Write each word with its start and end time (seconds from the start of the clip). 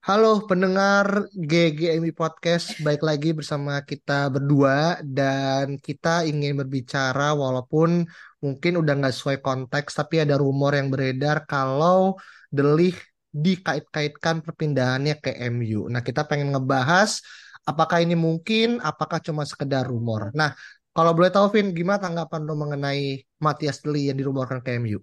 Halo 0.00 0.48
pendengar 0.48 1.28
GGMI 1.36 2.16
Podcast, 2.16 2.80
baik 2.80 3.04
lagi 3.04 3.36
bersama 3.36 3.84
kita 3.84 4.32
berdua 4.32 4.96
dan 5.04 5.76
kita 5.76 6.24
ingin 6.24 6.56
berbicara 6.56 7.36
walaupun 7.36 8.08
mungkin 8.40 8.72
udah 8.80 8.96
nggak 8.96 9.12
sesuai 9.12 9.44
konteks 9.44 10.00
tapi 10.00 10.24
ada 10.24 10.40
rumor 10.40 10.72
yang 10.72 10.88
beredar 10.88 11.44
kalau 11.44 12.16
Delih 12.48 12.96
dikait-kaitkan 13.28 14.40
perpindahannya 14.40 15.20
ke 15.20 15.36
MU. 15.52 15.92
Nah 15.92 16.00
kita 16.00 16.24
pengen 16.24 16.56
ngebahas 16.56 17.20
apakah 17.68 18.00
ini 18.00 18.16
mungkin, 18.16 18.80
apakah 18.80 19.20
cuma 19.20 19.44
sekedar 19.44 19.84
rumor. 19.84 20.32
Nah 20.32 20.56
kalau 20.96 21.12
boleh 21.12 21.28
tahu 21.28 21.52
Vin, 21.52 21.76
gimana 21.76 22.00
tanggapan 22.00 22.48
lo 22.48 22.56
mengenai 22.56 23.20
Matias 23.36 23.84
Delih 23.84 24.16
yang 24.16 24.16
dirumorkan 24.16 24.64
ke 24.64 24.80
MU? 24.80 24.96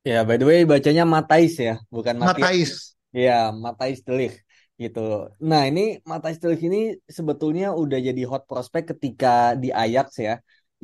Ya, 0.00 0.24
by 0.24 0.40
the 0.40 0.48
way 0.48 0.64
bacanya 0.64 1.04
Matais 1.04 1.60
ya, 1.60 1.76
bukan 1.92 2.16
Matias. 2.16 2.40
Matais. 2.40 2.99
Ya, 3.12 3.32
Matthijs 3.62 4.00
de 4.06 4.12
Ligt 4.18 4.36
gitu. 4.82 5.00
Nah, 5.50 5.60
ini 5.68 5.80
de 6.42 6.46
Ligt 6.50 6.62
ini 6.68 6.78
sebetulnya 7.18 7.66
udah 7.82 7.98
jadi 8.08 8.20
hot 8.30 8.42
prospect 8.50 8.86
ketika 8.94 9.28
di 9.62 9.68
Ajax 9.82 10.08
ya. 10.26 10.32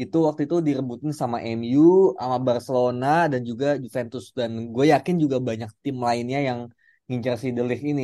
Itu 0.03 0.17
waktu 0.27 0.43
itu 0.47 0.57
direbutin 0.69 1.13
sama 1.21 1.39
MU, 1.41 2.13
sama 2.21 2.37
Barcelona 2.49 3.07
dan 3.33 3.41
juga 3.51 3.67
Juventus 3.85 4.25
dan 4.39 4.51
gue 4.75 4.85
yakin 4.93 5.17
juga 5.25 5.37
banyak 5.49 5.71
tim 5.85 5.97
lainnya 6.07 6.39
yang 6.49 6.61
ngincar 7.09 7.35
si 7.43 7.49
de 7.57 7.63
Ligt 7.69 7.83
ini 7.91 8.03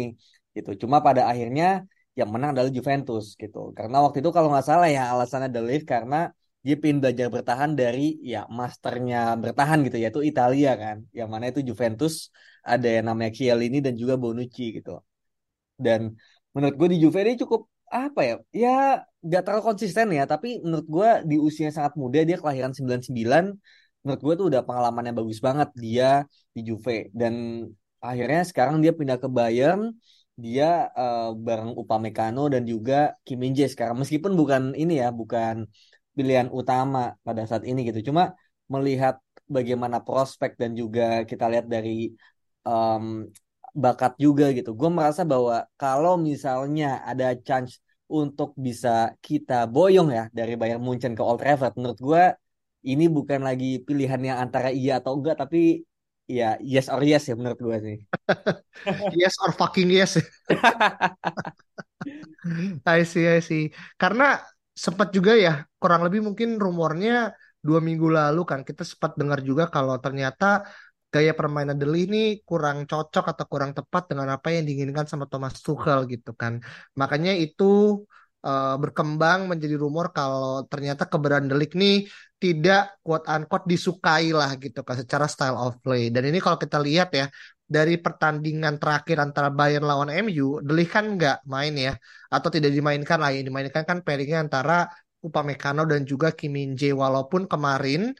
gitu. 0.57 0.71
Cuma 0.83 0.97
pada 1.07 1.23
akhirnya 1.31 1.65
yang 2.19 2.29
menang 2.33 2.51
adalah 2.55 2.71
Juventus 2.79 3.25
gitu. 3.43 3.59
Karena 3.77 3.97
waktu 4.05 4.19
itu 4.23 4.31
kalau 4.37 4.49
nggak 4.53 4.67
salah 4.71 4.89
ya 4.97 5.03
alasannya 5.13 5.49
de 5.55 5.61
Ligt 5.69 5.85
karena 5.93 6.17
dia 6.63 6.75
pengen 6.81 6.99
belajar 7.03 7.27
bertahan 7.35 7.71
dari 7.75 8.23
ya 8.23 8.47
masternya 8.59 9.35
bertahan 9.43 9.79
gitu 9.87 9.97
yaitu 10.03 10.21
Italia 10.31 10.71
kan. 10.83 10.97
Yang 11.19 11.29
mana 11.33 11.45
itu 11.51 11.61
Juventus 11.69 12.15
ada 12.63 12.87
yang 12.87 13.07
namanya 13.11 13.31
Chiellini 13.37 13.79
dan 13.87 13.95
juga 13.99 14.15
Bonucci 14.23 14.65
gitu. 14.79 15.03
Dan 15.75 16.15
menurut 16.55 16.75
gue 16.79 16.89
di 16.95 16.99
Juve 17.03 17.19
ini 17.27 17.35
cukup 17.43 17.67
apa 17.93 18.21
ya 18.25 18.35
ya 18.55 18.71
gak 19.31 19.43
terlalu 19.43 19.63
konsisten 19.75 20.07
ya. 20.15 20.23
Tapi 20.33 20.63
menurut 20.63 20.87
gue 20.87 21.09
di 21.31 21.37
usia 21.43 21.69
sangat 21.75 21.99
muda 21.99 22.23
dia 22.23 22.37
kelahiran 22.39 22.71
99 22.71 23.59
menurut 24.03 24.21
gue 24.27 24.35
tuh 24.39 24.47
udah 24.51 24.63
pengalamannya 24.67 25.15
bagus 25.19 25.39
banget 25.43 25.69
dia 25.75 26.07
di 26.55 26.61
Juve. 26.63 27.11
Dan 27.11 27.67
akhirnya 27.99 28.43
sekarang 28.47 28.77
dia 28.83 28.95
pindah 28.95 29.19
ke 29.19 29.27
Bayern 29.27 29.99
dia 30.33 30.89
uh, 30.97 31.37
bareng 31.37 31.77
Upamecano 31.77 32.49
dan 32.49 32.63
juga 32.65 33.19
Kim 33.27 33.43
Min 33.43 33.53
sekarang. 33.55 33.99
Meskipun 34.01 34.33
bukan 34.39 34.63
ini 34.79 35.03
ya 35.03 35.13
bukan 35.13 35.69
pilihan 36.17 36.49
utama 36.53 37.17
pada 37.27 37.43
saat 37.49 37.65
ini 37.65 37.89
gitu. 37.89 38.13
Cuma 38.13 38.37
melihat 38.69 39.21
bagaimana 39.49 40.01
prospek 40.01 40.57
dan 40.61 40.73
juga 40.73 41.25
kita 41.29 41.45
lihat 41.53 41.67
dari 41.69 42.13
um, 42.65 43.29
bakat 43.73 44.17
juga 44.21 44.53
gitu. 44.53 44.77
Gue 44.77 44.91
merasa 44.93 45.25
bahwa 45.25 45.65
kalau 45.81 46.15
misalnya 46.21 47.01
ada 47.05 47.33
chance 47.41 47.81
untuk 48.13 48.53
bisa 48.57 49.17
kita 49.25 49.65
boyong 49.65 50.13
ya 50.13 50.25
dari 50.29 50.53
Bayern 50.61 50.85
Munchen 50.85 51.17
ke 51.17 51.23
Old 51.25 51.41
Trafford, 51.41 51.73
menurut 51.81 52.01
gue 52.01 52.23
ini 52.85 53.09
bukan 53.09 53.41
lagi 53.41 53.81
pilihan 53.81 54.21
yang 54.21 54.39
antara 54.45 54.69
iya 54.69 55.01
atau 55.01 55.17
enggak, 55.17 55.41
tapi 55.41 55.81
ya 56.29 56.61
yes 56.61 56.93
or 56.93 57.01
yes 57.01 57.25
ya 57.29 57.35
menurut 57.39 57.59
gue 57.61 57.77
sih. 57.81 57.97
yes 59.21 59.35
or 59.41 59.51
fucking 59.57 59.89
yes. 59.89 60.21
I 62.85 63.07
see, 63.07 63.25
I 63.25 63.41
see. 63.41 63.71
Karena 63.97 64.43
sempat 64.73 65.13
juga 65.13 65.33
ya 65.37 65.69
kurang 65.77 66.01
lebih 66.07 66.21
mungkin 66.27 66.57
rumornya 66.57 67.37
dua 67.63 67.79
minggu 67.79 68.09
lalu 68.11 68.43
kan 68.51 68.61
kita 68.69 68.83
sempat 68.83 69.15
dengar 69.21 69.39
juga 69.45 69.71
kalau 69.71 69.95
ternyata 70.03 70.67
gaya 71.13 71.37
permainan 71.37 71.77
Deli 71.77 72.09
ini 72.09 72.23
kurang 72.49 72.89
cocok 72.89 73.25
atau 73.37 73.45
kurang 73.45 73.77
tepat 73.77 74.09
dengan 74.11 74.33
apa 74.33 74.49
yang 74.49 74.65
diinginkan 74.65 75.05
sama 75.05 75.29
Thomas 75.29 75.61
Tuchel 75.61 76.09
gitu 76.09 76.33
kan. 76.33 76.57
Makanya 76.97 77.37
itu 77.37 78.01
uh, 78.49 78.75
berkembang 78.81 79.45
menjadi 79.51 79.77
rumor 79.77 80.11
kalau 80.17 80.65
ternyata 80.73 81.05
keberadaan 81.05 81.53
Delik 81.53 81.77
ini 81.77 82.09
tidak 82.43 82.99
quote 83.05 83.29
unquote 83.29 83.69
disukai 83.71 84.35
lah 84.35 84.51
gitu 84.59 84.81
kan 84.83 84.97
secara 84.99 85.29
style 85.29 85.55
of 85.61 85.79
play. 85.85 86.09
Dan 86.09 86.27
ini 86.33 86.41
kalau 86.41 86.57
kita 86.57 86.81
lihat 86.81 87.13
ya 87.13 87.29
dari 87.77 87.95
pertandingan 88.05 88.75
terakhir 88.83 89.17
antara 89.25 89.49
Bayern 89.59 89.85
lawan 89.91 90.11
MU, 90.13 90.61
Delik 90.67 90.89
kan 90.95 91.05
nggak 91.17 91.37
main 91.49 91.75
ya, 91.87 91.93
atau 92.29 92.49
tidak 92.55 92.71
dimainkan 92.77 93.19
lah. 93.23 93.31
Yang 93.35 93.45
dimainkan 93.49 93.83
kan 93.89 93.99
pairingnya 94.05 94.39
antara 94.45 94.75
Upamecano 95.23 95.83
dan 95.87 96.03
juga 96.03 96.29
Kim 96.39 96.53
Min 96.57 96.75
Jae. 96.79 96.93
Walaupun 96.93 97.49
kemarin 97.53 98.13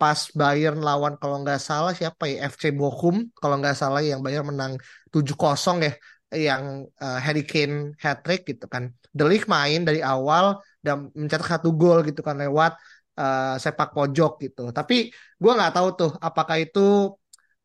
pas 0.00 0.28
Bayern 0.36 0.78
lawan 0.88 1.14
kalau 1.20 1.40
nggak 1.40 1.60
salah 1.68 1.92
siapa 1.96 2.28
ya 2.28 2.52
FC 2.52 2.68
Bochum 2.78 3.32
kalau 3.32 3.56
nggak 3.60 3.76
salah 3.80 4.04
yang 4.04 4.20
Bayern 4.20 4.44
menang 4.52 4.76
7-0 5.08 5.80
ya 5.80 5.92
yang 6.34 6.84
uh, 7.00 7.18
Harry 7.22 7.46
Kane 7.46 7.94
hat 8.02 8.26
trick 8.26 8.42
gitu 8.50 8.66
kan. 8.66 8.92
Delik 9.14 9.46
main 9.48 9.86
dari 9.88 10.00
awal 10.04 10.60
dan 10.84 11.08
mencetak 11.14 11.48
satu 11.48 11.72
gol 11.72 12.04
gitu 12.04 12.20
kan 12.20 12.36
lewat 12.36 12.76
uh, 13.20 13.56
sepak 13.56 13.94
pojok 13.96 14.32
gitu. 14.44 14.62
Tapi 14.76 15.08
gue 15.12 15.52
nggak 15.56 15.72
tahu 15.76 15.88
tuh 15.96 16.10
apakah 16.20 16.56
itu 16.60 17.14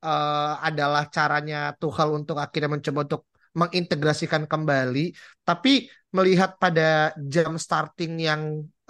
uh, 0.02 0.54
adalah 0.62 1.08
caranya 1.08 1.74
Tuchel 1.78 2.10
untuk 2.14 2.38
akhirnya 2.42 2.70
mencoba 2.78 3.00
untuk 3.06 3.22
mengintegrasikan 3.56 4.44
kembali. 4.48 5.16
Tapi 5.44 5.88
melihat 6.12 6.60
pada 6.60 7.16
jam 7.18 7.56
starting 7.56 8.20
yang 8.20 8.42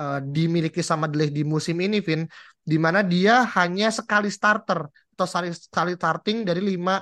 uh, 0.01 0.19
dimiliki 0.21 0.81
sama 0.81 1.05
Deleh 1.05 1.29
di 1.29 1.43
musim 1.45 1.77
ini, 1.81 2.01
Vin, 2.01 2.25
di 2.61 2.77
mana 2.81 3.05
dia 3.05 3.45
hanya 3.57 3.93
sekali 3.93 4.29
starter 4.29 4.89
atau 5.13 5.25
sekali, 5.27 5.93
starting 5.93 6.47
dari 6.47 6.61
lima 6.61 7.01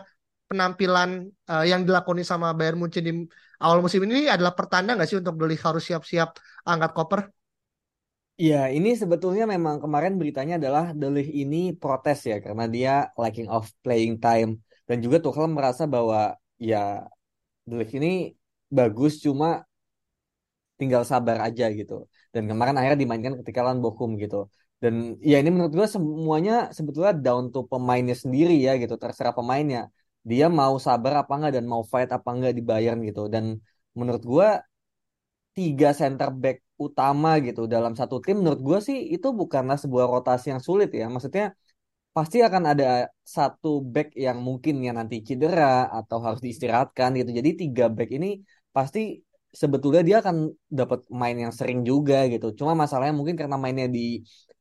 penampilan 0.49 1.29
uh, 1.47 1.63
yang 1.63 1.85
dilakoni 1.85 2.25
sama 2.25 2.51
Bayern 2.57 2.81
Munchen 2.81 3.05
di 3.05 3.13
awal 3.61 3.79
musim 3.85 4.01
ini 4.07 4.25
adalah 4.25 4.57
pertanda 4.57 4.97
nggak 4.97 5.07
sih 5.07 5.19
untuk 5.21 5.37
Deleh 5.39 5.59
harus 5.59 5.83
siap-siap 5.85 6.35
angkat 6.65 6.91
koper? 6.95 7.21
Iya, 8.41 8.55
ini 8.75 8.89
sebetulnya 9.01 9.43
memang 9.53 9.75
kemarin 9.83 10.13
beritanya 10.19 10.53
adalah 10.59 10.83
Delih 11.01 11.27
ini 11.41 11.57
protes 11.81 12.17
ya 12.31 12.35
karena 12.45 12.63
dia 12.75 12.91
lacking 13.21 13.47
of 13.55 13.65
playing 13.83 14.15
time 14.23 14.49
dan 14.87 14.97
juga 15.03 15.17
Tuchel 15.23 15.47
merasa 15.57 15.83
bahwa 15.93 16.19
ya 16.69 16.77
Delih 17.69 17.89
ini 17.97 18.09
bagus 18.77 19.13
cuma 19.25 19.47
tinggal 20.79 21.03
sabar 21.11 21.37
aja 21.47 21.65
gitu. 21.79 21.93
Dan 22.33 22.43
kemarin 22.49 22.75
akhirnya 22.77 22.99
dimainkan 23.03 23.33
ketika 23.41 23.59
lawan 23.65 23.79
Bochum 23.83 24.11
gitu. 24.23 24.47
Dan 24.79 24.93
ya 25.19 25.35
ini 25.41 25.49
menurut 25.51 25.73
gue 25.75 25.87
semuanya 25.95 26.53
sebetulnya 26.77 27.11
down 27.25 27.43
to 27.53 27.59
pemainnya 27.71 28.15
sendiri 28.23 28.55
ya 28.65 28.71
gitu, 28.81 28.95
terserah 29.01 29.33
pemainnya. 29.35 29.91
Dia 30.29 30.45
mau 30.59 30.73
sabar 30.87 31.13
apa 31.21 31.31
enggak 31.35 31.51
dan 31.59 31.65
mau 31.67 31.83
fight 31.91 32.09
apa 32.17 32.29
enggak 32.35 32.53
di 32.57 32.63
Bayern 32.69 32.99
gitu. 33.03 33.21
Dan 33.33 33.59
menurut 33.99 34.23
gue 34.23 34.47
tiga 35.57 35.89
center 35.99 36.29
back 36.41 36.57
utama 36.85 37.29
gitu 37.45 37.61
dalam 37.73 37.93
satu 37.99 38.15
tim 38.25 38.35
menurut 38.41 38.61
gue 38.67 38.79
sih 38.87 38.97
itu 39.15 39.27
bukanlah 39.41 39.77
sebuah 39.83 40.05
rotasi 40.13 40.45
yang 40.53 40.61
sulit 40.67 40.89
ya. 40.99 41.05
Maksudnya 41.13 41.45
pasti 42.15 42.37
akan 42.47 42.63
ada 42.71 42.85
satu 43.35 43.69
back 43.93 44.07
yang 44.25 44.37
mungkin 44.47 44.75
yang 44.85 44.95
nanti 44.99 45.15
cedera 45.27 45.63
atau 45.97 46.17
harus 46.25 46.41
diistirahatkan 46.45 47.09
gitu. 47.19 47.31
Jadi 47.39 47.49
tiga 47.61 47.85
back 47.97 48.09
ini 48.17 48.27
pasti 48.75 48.99
sebetulnya 49.61 50.01
dia 50.07 50.17
akan 50.23 50.35
dapat 50.79 50.99
main 51.21 51.37
yang 51.43 51.53
sering 51.59 51.79
juga 51.89 52.15
gitu. 52.33 52.45
Cuma 52.59 52.73
masalahnya 52.81 53.13
mungkin 53.19 53.35
karena 53.41 53.55
mainnya 53.63 53.87
di 53.97 53.99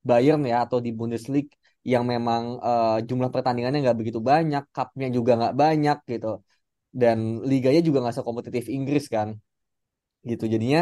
Bayern 0.08 0.42
ya 0.50 0.56
atau 0.64 0.78
di 0.86 0.90
Bundesliga 0.98 1.52
yang 1.92 2.04
memang 2.12 2.42
uh, 2.60 2.96
jumlah 3.08 3.30
pertandingannya 3.34 3.78
nggak 3.84 3.98
begitu 4.00 4.20
banyak 4.30 4.62
cupnya 4.76 5.06
juga 5.16 5.32
nggak 5.40 5.54
banyak 5.62 5.98
gitu. 6.12 6.28
Dan 7.00 7.18
liganya 7.50 7.80
juga 7.86 7.98
nggak 8.02 8.16
sekompetitif 8.18 8.64
Inggris 8.76 9.04
kan 9.08 9.28
gitu. 10.30 10.44
Jadinya 10.52 10.80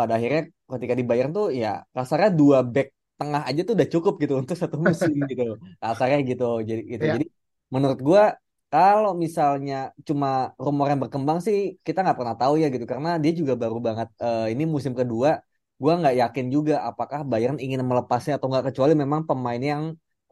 pada 0.00 0.12
akhirnya 0.18 0.42
ketika 0.72 0.94
dibayar 1.00 1.26
tuh 1.36 1.46
ya 1.62 1.84
kasarnya 1.96 2.30
dua 2.40 2.58
back 2.74 2.88
tengah 3.20 3.42
aja 3.48 3.60
tuh 3.68 3.74
udah 3.76 3.88
cukup 3.94 4.14
gitu 4.22 4.34
untuk 4.40 4.56
satu 4.56 4.76
musim 4.80 5.12
gitu 5.30 5.60
kasarnya 5.82 6.18
gitu 6.30 6.48
jadi 6.68 6.82
gitu 6.92 7.04
yeah. 7.04 7.14
jadi 7.20 7.26
menurut 7.74 8.00
gua 8.08 8.22
kalau 8.70 9.12
misalnya 9.24 9.90
cuma 10.08 10.54
rumor 10.64 10.86
yang 10.88 11.00
berkembang 11.04 11.38
sih 11.46 11.76
kita 11.86 11.98
nggak 12.06 12.18
pernah 12.18 12.36
tahu 12.38 12.54
ya 12.62 12.66
gitu 12.74 12.86
karena 12.92 13.20
dia 13.22 13.32
juga 13.40 13.52
baru 13.62 13.76
banget 13.86 14.08
uh, 14.22 14.46
ini 14.52 14.64
musim 14.74 14.92
kedua 14.96 15.42
gua 15.82 15.92
nggak 16.00 16.16
yakin 16.22 16.46
juga 16.48 16.74
apakah 16.88 17.20
Bayern 17.30 17.58
ingin 17.60 17.80
melepasnya 17.84 18.40
atau 18.40 18.48
nggak 18.48 18.72
kecuali 18.72 18.92
memang 18.96 19.28
pemain 19.28 19.62
yang 19.72 19.82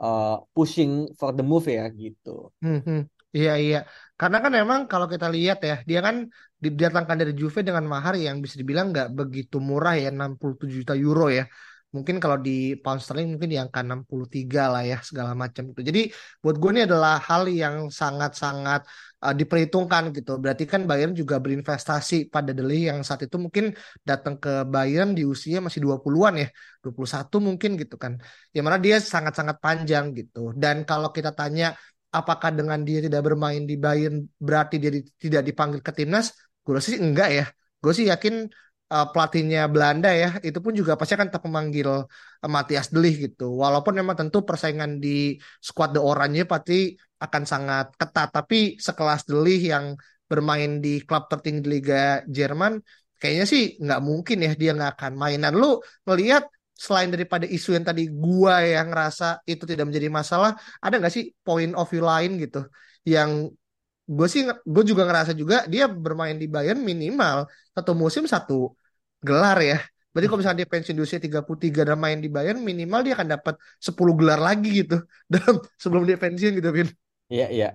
uh, 0.01 0.37
pushing 0.55 1.11
for 1.19 1.35
the 1.35 1.45
move 1.45 1.67
ya 1.67 1.85
gitu. 1.91 2.55
Hmm, 2.63 2.81
hmm. 2.81 3.01
Iya 3.37 3.51
iya. 3.65 3.77
Karena 4.19 4.37
kan 4.43 4.53
memang 4.59 4.81
kalau 4.91 5.07
kita 5.13 5.27
lihat 5.35 5.59
ya, 5.69 5.75
dia 5.89 5.99
kan 6.07 6.17
didatangkan 6.65 7.17
dari 7.21 7.33
Juve 7.41 7.61
dengan 7.69 7.85
mahar 7.93 8.15
yang 8.27 8.37
bisa 8.45 8.57
dibilang 8.61 8.87
nggak 8.93 9.09
begitu 9.19 9.57
murah 9.69 9.95
ya, 10.03 10.09
67 10.17 10.69
juta 10.77 10.93
euro 11.05 11.25
ya. 11.39 11.45
Mungkin 11.95 12.17
kalau 12.23 12.37
di 12.47 12.77
pound 12.83 13.01
sterling 13.01 13.29
mungkin 13.33 13.49
di 13.53 13.57
angka 13.63 13.81
63 13.81 14.63
lah 14.73 14.83
ya 14.91 14.97
segala 15.09 15.33
macam 15.43 15.63
itu. 15.73 15.81
Jadi 15.89 16.01
buat 16.43 16.57
gue 16.61 16.71
ini 16.75 16.83
adalah 16.89 17.15
hal 17.29 17.43
yang 17.49 17.77
sangat-sangat 18.01 18.81
uh, 19.25 19.35
diperhitungkan 19.41 20.03
gitu. 20.17 20.31
Berarti 20.43 20.65
kan 20.73 20.81
Bayern 20.89 21.13
juga 21.17 21.41
berinvestasi 21.45 22.29
pada 22.35 22.51
Deli 22.53 22.93
yang 22.93 23.01
saat 23.09 23.25
itu 23.25 23.37
mungkin 23.45 23.73
datang 24.05 24.35
ke 24.37 24.69
Bayern 24.69 25.17
di 25.17 25.23
usia 25.25 25.65
masih 25.65 25.81
20-an 25.85 26.35
ya, 26.45 26.49
21 26.85 27.37
mungkin 27.41 27.71
gitu 27.81 27.97
kan. 27.97 28.13
Yang 28.53 28.65
mana 28.69 28.79
dia 28.85 28.97
sangat-sangat 29.01 29.57
panjang 29.65 30.05
gitu. 30.19 30.53
Dan 30.63 30.85
kalau 30.85 31.09
kita 31.17 31.33
tanya 31.33 31.73
apakah 32.21 32.51
dengan 32.59 32.81
dia 32.89 32.99
tidak 33.07 33.23
bermain 33.27 33.63
di 33.71 33.75
Bayern 33.85 34.17
berarti 34.47 34.75
dia 34.83 34.91
di, 34.97 35.01
tidak 35.25 35.43
dipanggil 35.49 35.81
ke 35.87 35.93
timnas? 35.99 36.27
Gue 36.65 36.79
sih 36.83 36.97
enggak 36.99 37.29
ya. 37.39 37.45
Gue 37.83 37.93
sih 37.99 38.07
yakin 38.13 38.35
uh, 38.93 39.07
pelatihnya 39.13 39.61
Belanda 39.73 40.11
ya 40.13 40.29
itu 40.43 40.59
pun 40.65 40.73
juga 40.81 40.93
pasti 40.99 41.13
akan 41.17 41.29
tetap 41.31 41.45
memanggil 41.49 41.89
uh, 41.89 42.51
Matthias 42.55 42.89
De 42.93 42.99
Ligt 43.03 43.19
gitu. 43.25 43.45
Walaupun 43.63 43.95
memang 44.01 44.17
tentu 44.21 44.43
persaingan 44.49 44.99
di 45.05 45.39
skuad 45.63 45.91
The 45.95 46.01
Oranje 46.03 46.43
pasti 46.45 46.97
akan 47.25 47.43
sangat 47.53 47.87
ketat. 48.01 48.29
Tapi 48.35 48.59
sekelas 48.87 49.21
De 49.29 49.37
Ligt 49.39 49.65
yang 49.73 49.95
bermain 50.29 50.85
di 50.85 51.01
klub 51.09 51.25
tertinggi 51.33 51.65
Liga 51.65 52.21
Jerman 52.29 52.77
kayaknya 53.19 53.47
sih 53.49 53.63
nggak 53.83 54.01
mungkin 54.05 54.37
ya 54.47 54.53
dia 54.55 54.71
nggak 54.77 54.93
akan 54.99 55.13
main. 55.19 55.39
Dan 55.45 55.55
lu 55.57 55.81
melihat 56.09 56.45
selain 56.79 57.11
daripada 57.11 57.45
isu 57.45 57.75
yang 57.75 57.83
tadi 57.83 58.07
gua 58.07 58.63
yang 58.63 58.87
ngerasa 58.95 59.43
itu 59.51 59.67
tidak 59.67 59.91
menjadi 59.91 60.09
masalah, 60.09 60.55
ada 60.79 60.95
nggak 61.03 61.13
sih 61.13 61.35
point 61.43 61.75
of 61.75 61.87
view 61.91 62.07
lain 62.07 62.39
gitu 62.39 62.63
yang 63.03 63.51
gue 64.09 64.29
sih 64.33 64.43
gue 64.49 64.85
juga 64.89 65.05
ngerasa 65.05 65.37
juga 65.37 65.69
dia 65.69 65.85
bermain 65.85 66.33
di 66.33 66.49
Bayern 66.49 66.81
minimal 66.81 67.45
satu 67.77 67.93
musim 67.93 68.25
satu 68.25 68.73
gelar 69.21 69.59
ya. 69.61 69.79
Berarti 70.09 70.27
kalau 70.33 70.41
misalnya 70.41 70.61
dia 70.65 70.71
pensiun 70.73 70.97
di 70.97 71.03
usia 71.05 71.21
33 71.21 71.85
dan 71.85 71.99
main 72.01 72.17
di 72.17 72.33
Bayern 72.33 72.65
minimal 72.65 73.05
dia 73.05 73.13
akan 73.13 73.29
dapat 73.37 73.55
10 73.77 74.17
gelar 74.17 74.41
lagi 74.41 74.83
gitu 74.83 74.97
dalam 75.33 75.61
sebelum 75.77 76.09
dia 76.09 76.17
pensiun 76.17 76.53
gitu 76.57 76.69
Vin. 76.73 76.89
Iya 77.29 77.47
iya. 77.53 77.69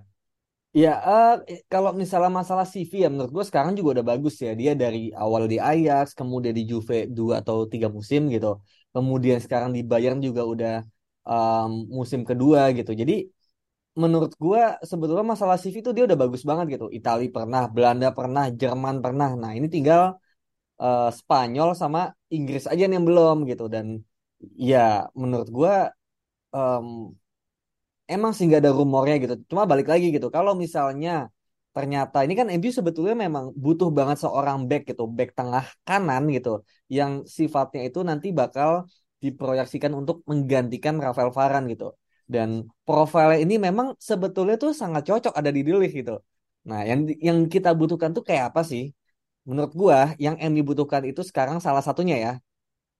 Ya, 0.73 0.97
uh, 1.06 1.38
kalau 1.69 1.94
misalnya 1.94 2.33
masalah 2.33 2.65
CV 2.65 3.06
ya 3.06 3.09
menurut 3.13 3.29
gue 3.29 3.45
sekarang 3.45 3.77
juga 3.77 4.01
udah 4.01 4.17
bagus 4.17 4.41
ya. 4.41 4.57
Dia 4.57 4.73
dari 4.73 5.13
awal 5.13 5.45
di 5.45 5.61
Ajax, 5.61 6.17
kemudian 6.17 6.49
di 6.57 6.65
Juve 6.65 7.06
dua 7.06 7.45
atau 7.45 7.69
tiga 7.69 7.94
musim 7.94 8.25
gitu. 8.33 8.57
Kemudian 8.94 9.40
sekarang 9.45 9.69
di 9.75 9.81
Bayern 9.90 10.19
juga 10.28 10.42
udah 10.54 10.74
um, 11.25 11.69
musim 11.98 12.22
kedua 12.30 12.62
gitu. 12.78 12.92
Jadi 13.01 13.13
menurut 14.01 14.31
gue 14.44 14.62
sebetulnya 14.90 15.25
masalah 15.34 15.57
CV 15.62 15.75
itu 15.81 15.92
dia 15.95 16.04
udah 16.10 16.18
bagus 16.24 16.44
banget 16.50 16.66
gitu. 16.78 16.86
Italia 17.00 17.30
pernah, 17.38 17.62
Belanda 17.75 18.07
pernah, 18.18 18.44
Jerman 18.62 18.95
pernah. 19.06 19.30
Nah 19.42 19.51
ini 19.57 19.68
tinggal 19.75 20.01
uh, 20.84 21.10
Spanyol 21.19 21.69
sama 21.81 22.00
Inggris 22.36 22.66
aja 22.72 22.84
yang 22.95 23.06
belum 23.10 23.36
gitu. 23.51 23.66
Dan 23.74 23.86
ya 24.69 25.10
menurut 25.22 25.50
gue 25.57 25.74
um, 26.56 26.88
emang 28.13 28.31
sih 28.36 28.44
nggak 28.48 28.62
ada 28.63 28.74
rumornya 28.80 29.16
gitu. 29.24 29.36
Cuma 29.50 29.63
balik 29.72 29.88
lagi 29.92 30.06
gitu. 30.16 30.28
Kalau 30.36 30.51
misalnya 30.63 31.12
ternyata 31.75 32.17
ini 32.25 32.33
kan 32.39 32.47
MU 32.57 32.71
sebetulnya 32.79 33.15
memang 33.25 33.45
butuh 33.63 33.89
banget 33.97 34.17
seorang 34.23 34.57
back 34.69 34.81
gitu, 34.89 35.03
back 35.17 35.29
tengah 35.39 35.65
kanan 35.87 36.23
gitu, 36.35 36.49
yang 36.97 37.11
sifatnya 37.37 37.81
itu 37.87 37.99
nanti 38.09 38.27
bakal 38.39 38.69
diproyeksikan 39.23 39.91
untuk 39.99 40.21
menggantikan 40.29 40.95
Rafael 41.05 41.31
Varane 41.37 41.67
gitu. 41.73 41.85
Dan 42.33 42.49
profilnya 42.87 43.37
ini 43.43 43.55
memang 43.67 43.87
sebetulnya 44.09 44.55
tuh 44.63 44.71
sangat 44.81 45.03
cocok 45.09 45.33
ada 45.39 45.51
di 45.51 45.61
Delik 45.67 45.91
gitu. 45.99 46.15
Nah, 46.69 46.81
yang 46.89 46.99
yang 47.27 47.37
kita 47.53 47.69
butuhkan 47.79 48.11
tuh 48.15 48.23
kayak 48.23 48.53
apa 48.53 48.61
sih? 48.71 48.83
Menurut 49.49 49.71
gua, 49.75 50.15
yang 50.25 50.35
MU 50.39 50.63
butuhkan 50.63 51.03
itu 51.03 51.21
sekarang 51.29 51.57
salah 51.59 51.83
satunya 51.83 52.15
ya, 52.25 52.31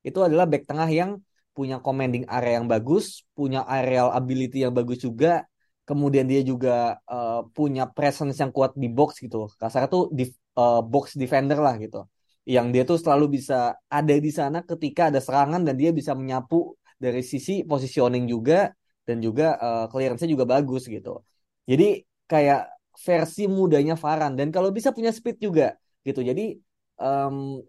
itu 0.08 0.20
adalah 0.20 0.46
back 0.52 0.64
tengah 0.68 0.90
yang 0.92 1.12
punya 1.56 1.78
commanding 1.80 2.26
area 2.28 2.60
yang 2.60 2.68
bagus, 2.68 3.24
punya 3.38 3.64
aerial 3.64 4.10
ability 4.12 4.66
yang 4.66 4.74
bagus 4.76 5.00
juga, 5.06 5.48
kemudian 5.84 6.26
dia 6.32 6.42
juga 6.44 7.00
uh, 7.08 7.44
punya 7.52 7.84
presence 7.92 8.40
yang 8.40 8.52
kuat 8.56 8.72
di 8.76 8.88
box 8.88 9.20
gitu. 9.20 9.52
Kasarnya 9.60 9.90
tuh 9.92 10.04
di 10.12 10.28
uh, 10.56 10.80
box 10.80 11.20
defender 11.20 11.60
lah 11.60 11.76
gitu. 11.80 12.08
Yang 12.44 12.68
dia 12.74 12.84
tuh 12.84 12.98
selalu 13.00 13.40
bisa 13.40 13.76
ada 13.88 14.16
di 14.16 14.32
sana 14.32 14.64
ketika 14.64 15.12
ada 15.12 15.20
serangan 15.20 15.64
dan 15.64 15.76
dia 15.76 15.92
bisa 15.96 16.12
menyapu 16.16 16.76
dari 17.00 17.24
sisi 17.24 17.68
positioning 17.68 18.28
juga 18.28 18.72
dan 19.04 19.20
juga 19.20 19.60
uh, 19.60 19.86
clearance-nya 19.92 20.32
juga 20.32 20.48
bagus 20.48 20.88
gitu. 20.88 21.24
Jadi 21.68 22.04
kayak 22.28 22.72
versi 22.94 23.48
mudanya 23.52 23.96
Varan 24.00 24.40
dan 24.40 24.52
kalau 24.56 24.72
bisa 24.72 24.96
punya 24.96 25.12
speed 25.12 25.40
juga 25.44 25.76
gitu. 26.08 26.24
Jadi 26.24 26.60
um, 27.00 27.60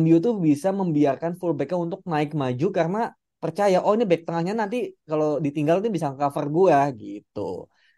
MU 0.00 0.16
tuh 0.18 0.34
bisa 0.38 0.74
membiarkan 0.74 1.38
fullback 1.38 1.74
untuk 1.74 2.02
naik 2.06 2.34
maju 2.34 2.66
karena 2.74 3.02
percaya 3.42 3.76
oh 3.86 3.92
ini 3.96 4.04
back 4.10 4.22
tengahnya 4.28 4.54
nanti 4.60 4.76
kalau 5.10 5.28
ditinggal 5.44 5.76
ini 5.80 5.90
bisa 5.96 6.08
cover 6.20 6.46
gua 6.56 6.78
gitu. 7.02 7.40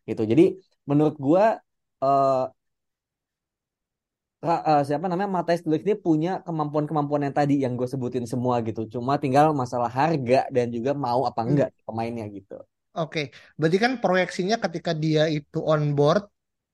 Gitu. 0.09 0.23
Jadi 0.31 0.43
menurut 0.89 1.15
gua 1.27 1.45
uh, 2.05 2.47
uh, 4.43 4.83
siapa 4.87 5.07
namanya 5.07 5.31
Matthijs 5.31 5.63
De 5.63 5.79
ini 5.79 5.95
punya 5.95 6.43
kemampuan-kemampuan 6.47 7.23
yang 7.27 7.35
tadi 7.35 7.55
yang 7.63 7.73
gue 7.79 7.87
sebutin 7.87 8.27
semua 8.27 8.59
gitu. 8.67 8.81
Cuma 8.91 9.19
tinggal 9.23 9.55
masalah 9.55 9.91
harga 9.91 10.51
dan 10.51 10.67
juga 10.75 10.91
mau 10.95 11.21
apa 11.31 11.41
hmm. 11.43 11.49
enggak 11.51 11.71
hmm. 11.71 11.83
pemainnya 11.87 12.27
gitu. 12.31 12.59
Oke. 12.99 13.33
Berarti 13.59 13.79
kan 13.79 13.93
proyeksinya 14.03 14.57
ketika 14.59 14.93
dia 14.93 15.31
itu 15.31 15.59
on 15.63 15.95
board 15.97 16.27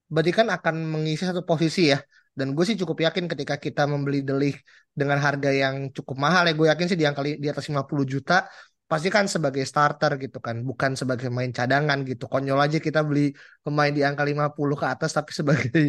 berarti 0.08 0.32
kan 0.32 0.48
akan 0.48 0.74
mengisi 0.88 1.28
satu 1.28 1.44
posisi 1.44 1.92
ya 1.92 2.00
dan 2.38 2.46
gue 2.54 2.64
sih 2.68 2.76
cukup 2.80 2.98
yakin 3.06 3.24
ketika 3.32 3.54
kita 3.64 3.82
membeli 3.92 4.22
Delik 4.28 4.56
dengan 5.00 5.18
harga 5.18 5.50
yang 5.62 5.90
cukup 5.96 6.16
mahal 6.24 6.42
ya 6.48 6.52
gue 6.58 6.66
yakin 6.72 6.86
sih 6.90 6.98
di 7.00 7.06
angka 7.08 7.22
di 7.26 7.48
atas 7.52 7.66
50 7.66 8.06
juta 8.06 8.46
pasti 8.90 9.08
kan 9.16 9.28
sebagai 9.34 9.64
starter 9.68 10.16
gitu 10.16 10.38
kan 10.46 10.56
bukan 10.68 10.96
sebagai 11.00 11.28
main 11.28 11.52
cadangan 11.52 11.98
gitu. 12.08 12.24
Konyol 12.32 12.58
aja 12.64 12.78
kita 12.80 13.00
beli 13.08 13.36
pemain 13.64 13.92
di 13.92 14.00
angka 14.08 14.24
50 14.24 14.80
ke 14.80 14.86
atas 14.88 15.10
tapi 15.12 15.30
sebagai 15.36 15.80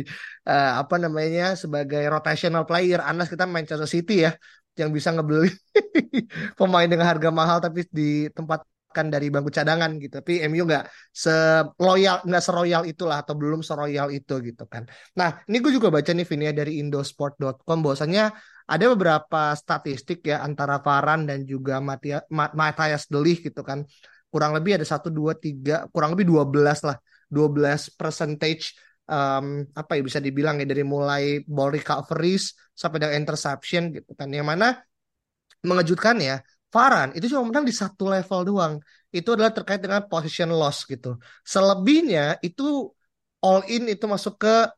uh, 0.52 0.72
apa 0.84 0.96
namanya 1.04 1.56
sebagai 1.56 2.04
rotational 2.14 2.64
player. 2.68 3.00
Anas 3.10 3.32
kita 3.32 3.44
main 3.48 3.64
Manchester 3.64 3.88
City 3.88 4.28
ya 4.28 4.32
yang 4.80 4.92
bisa 4.96 5.10
ngebeli 5.16 5.48
pemain 6.60 6.88
dengan 6.92 7.08
harga 7.12 7.30
mahal 7.32 7.58
tapi 7.64 7.88
di 7.88 8.28
tempat 8.36 8.60
kan 8.90 9.08
dari 9.14 9.30
bangku 9.30 9.54
cadangan 9.54 9.96
gitu. 10.02 10.20
Tapi 10.20 10.46
MU 10.50 10.66
nggak 10.66 10.86
seloyal 11.14 12.26
nggak 12.26 12.44
seroyal 12.44 12.84
itulah 12.90 13.22
atau 13.22 13.38
belum 13.38 13.62
seroyal 13.62 14.10
itu 14.10 14.34
gitu 14.42 14.66
kan. 14.66 14.90
Nah 15.18 15.42
ini 15.46 15.58
gue 15.62 15.72
juga 15.74 15.94
baca 15.94 16.10
nih 16.10 16.26
Vini 16.26 16.46
ya 16.50 16.54
dari 16.54 16.82
Indosport.com 16.82 17.78
bahwasanya 17.86 18.34
ada 18.70 18.86
beberapa 18.94 19.54
statistik 19.58 20.26
ya 20.30 20.46
antara 20.46 20.78
Varan 20.82 21.26
dan 21.26 21.46
juga 21.46 21.82
Matthias 22.30 23.10
Delich 23.10 23.46
gitu 23.46 23.62
kan. 23.66 23.86
Kurang 24.30 24.54
lebih 24.54 24.78
ada 24.78 24.86
satu 24.86 25.10
dua 25.10 25.34
tiga 25.34 25.90
kurang 25.90 26.14
lebih 26.14 26.30
12 26.30 26.86
lah 26.86 26.98
12 27.34 27.98
percentage 27.98 28.78
um, 29.10 29.66
apa 29.74 29.98
ya 29.98 30.02
bisa 30.06 30.22
dibilang 30.22 30.62
ya 30.62 30.70
dari 30.70 30.86
mulai 30.86 31.42
ball 31.46 31.74
recoveries 31.74 32.54
sampai 32.78 33.02
dengan 33.02 33.16
interception 33.26 33.90
gitu 33.90 34.14
kan. 34.14 34.30
Yang 34.30 34.48
mana 34.54 34.68
mengejutkan 35.66 36.22
ya 36.22 36.40
Varan 36.70 37.10
itu 37.18 37.26
cuma 37.34 37.50
menang 37.50 37.66
di 37.66 37.74
satu 37.74 38.04
level 38.14 38.40
doang. 38.50 38.74
Itu 39.10 39.34
adalah 39.34 39.50
terkait 39.50 39.82
dengan 39.82 40.06
position 40.06 40.50
loss 40.54 40.86
gitu. 40.86 41.18
Selebihnya 41.42 42.38
itu 42.46 42.94
all 43.42 43.66
in 43.66 43.90
itu 43.90 44.06
masuk 44.06 44.38
ke 44.38 44.70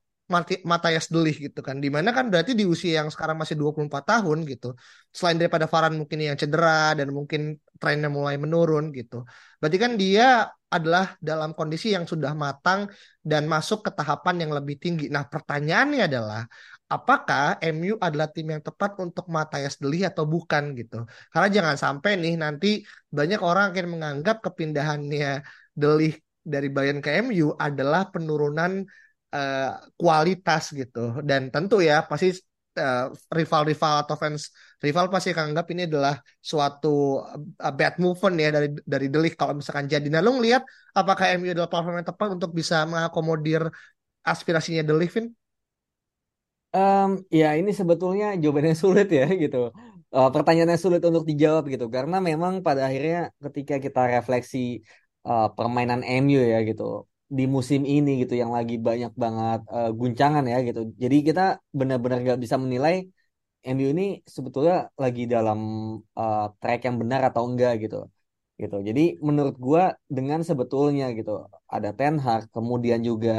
Matthias 0.64 1.12
Delich 1.12 1.38
gitu 1.44 1.60
kan. 1.60 1.84
Di 1.84 1.92
mana 1.92 2.16
kan 2.16 2.32
berarti 2.32 2.56
di 2.56 2.64
usia 2.64 3.04
yang 3.04 3.12
sekarang 3.12 3.36
masih 3.36 3.60
24 3.60 4.04
tahun 4.08 4.48
gitu. 4.48 4.68
Selain 5.12 5.36
daripada 5.36 5.68
Varan 5.68 6.00
mungkin 6.00 6.24
yang 6.24 6.40
cedera 6.40 6.96
dan 6.96 7.12
mungkin 7.12 7.60
trennya 7.76 8.08
mulai 8.08 8.40
menurun 8.40 8.96
gitu. 8.96 9.28
Berarti 9.60 9.78
kan 9.84 9.92
dia 10.00 10.48
adalah 10.72 11.20
dalam 11.20 11.52
kondisi 11.52 11.92
yang 11.92 12.08
sudah 12.08 12.32
matang 12.32 12.88
dan 13.20 13.44
masuk 13.44 13.84
ke 13.84 13.92
tahapan 13.92 14.48
yang 14.48 14.52
lebih 14.56 14.80
tinggi. 14.80 15.12
Nah 15.12 15.28
pertanyaannya 15.28 16.08
adalah 16.08 16.48
apakah 16.96 17.44
MU 17.64 17.94
adalah 18.06 18.28
tim 18.36 18.48
yang 18.54 18.64
tepat 18.68 18.92
untuk 19.00 19.26
Matthias 19.36 19.76
Deli 19.82 20.04
atau 20.04 20.24
bukan 20.34 20.64
gitu. 20.80 21.08
Karena 21.32 21.48
jangan 21.56 21.76
sampai 21.84 22.12
nih 22.20 22.34
nanti 22.44 22.68
banyak 23.18 23.40
orang 23.40 23.72
akan 23.72 23.88
menganggap 23.94 24.38
kepindahannya 24.46 25.42
Deli 25.72 26.12
dari 26.44 26.68
Bayern 26.76 27.00
ke 27.00 27.10
MU 27.24 27.56
adalah 27.56 28.12
penurunan 28.14 28.72
uh, 29.36 29.72
kualitas 29.96 30.64
gitu. 30.80 31.24
Dan 31.24 31.48
tentu 31.54 31.80
ya 31.80 32.04
pasti 32.10 32.36
uh, 32.82 33.08
rival-rival 33.32 33.94
atau 34.04 34.16
fans 34.20 34.52
rival 34.84 35.06
pasti 35.14 35.32
akan 35.32 35.56
anggap 35.56 35.66
ini 35.72 35.82
adalah 35.88 36.16
suatu 36.44 37.24
uh, 37.24 37.74
bad 37.80 37.96
movement 38.04 38.36
ya 38.36 38.50
dari 38.56 38.68
dari 38.84 39.08
Delik 39.08 39.34
kalau 39.40 39.54
misalkan 39.56 39.88
jadi. 39.88 40.08
Nah, 40.12 40.20
lu 40.20 40.36
ngelihat 40.38 40.64
apakah 40.92 41.26
MU 41.40 41.56
adalah 41.56 41.70
platform 41.72 41.96
yang 42.04 42.10
tepat 42.12 42.28
untuk 42.36 42.52
bisa 42.52 42.84
mengakomodir 42.84 43.64
aspirasinya 44.28 44.84
Delik, 44.84 45.10
Vin? 45.16 45.32
Um, 46.72 47.10
ya 47.28 47.48
ini 47.60 47.72
sebetulnya 47.80 48.26
jawabannya 48.42 48.76
sulit 48.84 49.08
ya 49.20 49.26
gitu. 49.44 49.58
Uh, 50.16 50.30
pertanyaannya 50.36 50.80
sulit 50.80 51.02
untuk 51.10 51.24
dijawab 51.30 51.64
gitu 51.74 51.86
karena 51.96 52.16
memang 52.30 52.54
pada 52.66 52.82
akhirnya 52.88 53.18
ketika 53.44 53.76
kita 53.86 54.00
refleksi 54.16 54.58
uh, 55.28 55.48
permainan 55.56 56.02
MU 56.04 56.40
ya 56.54 56.60
gitu 56.70 56.84
di 57.38 57.44
musim 57.56 57.82
ini 57.94 58.10
gitu 58.22 58.34
yang 58.42 58.52
lagi 58.58 58.76
banyak 58.88 59.12
banget 59.24 59.60
uh, 59.76 59.90
guncangan 60.00 60.44
ya 60.52 60.58
gitu. 60.68 60.80
Jadi 61.04 61.16
kita 61.28 61.42
benar-benar 61.80 62.18
nggak 62.24 62.40
bisa 62.44 62.56
menilai 62.64 62.94
MU 63.76 63.88
ini 63.94 64.04
sebetulnya 64.36 64.76
lagi 65.04 65.22
dalam 65.34 65.60
uh, 66.20 66.46
track 66.60 66.80
yang 66.88 66.98
benar 67.02 67.22
atau 67.30 67.44
enggak 67.50 67.72
gitu. 67.84 67.98
Gitu. 68.62 68.76
Jadi 68.88 69.02
menurut 69.28 69.56
gua 69.66 69.84
dengan 70.18 70.40
sebetulnya 70.50 71.06
gitu 71.18 71.32
ada 71.76 71.90
Ten 71.98 72.16
Hag 72.26 72.42
kemudian 72.56 73.00
juga 73.10 73.32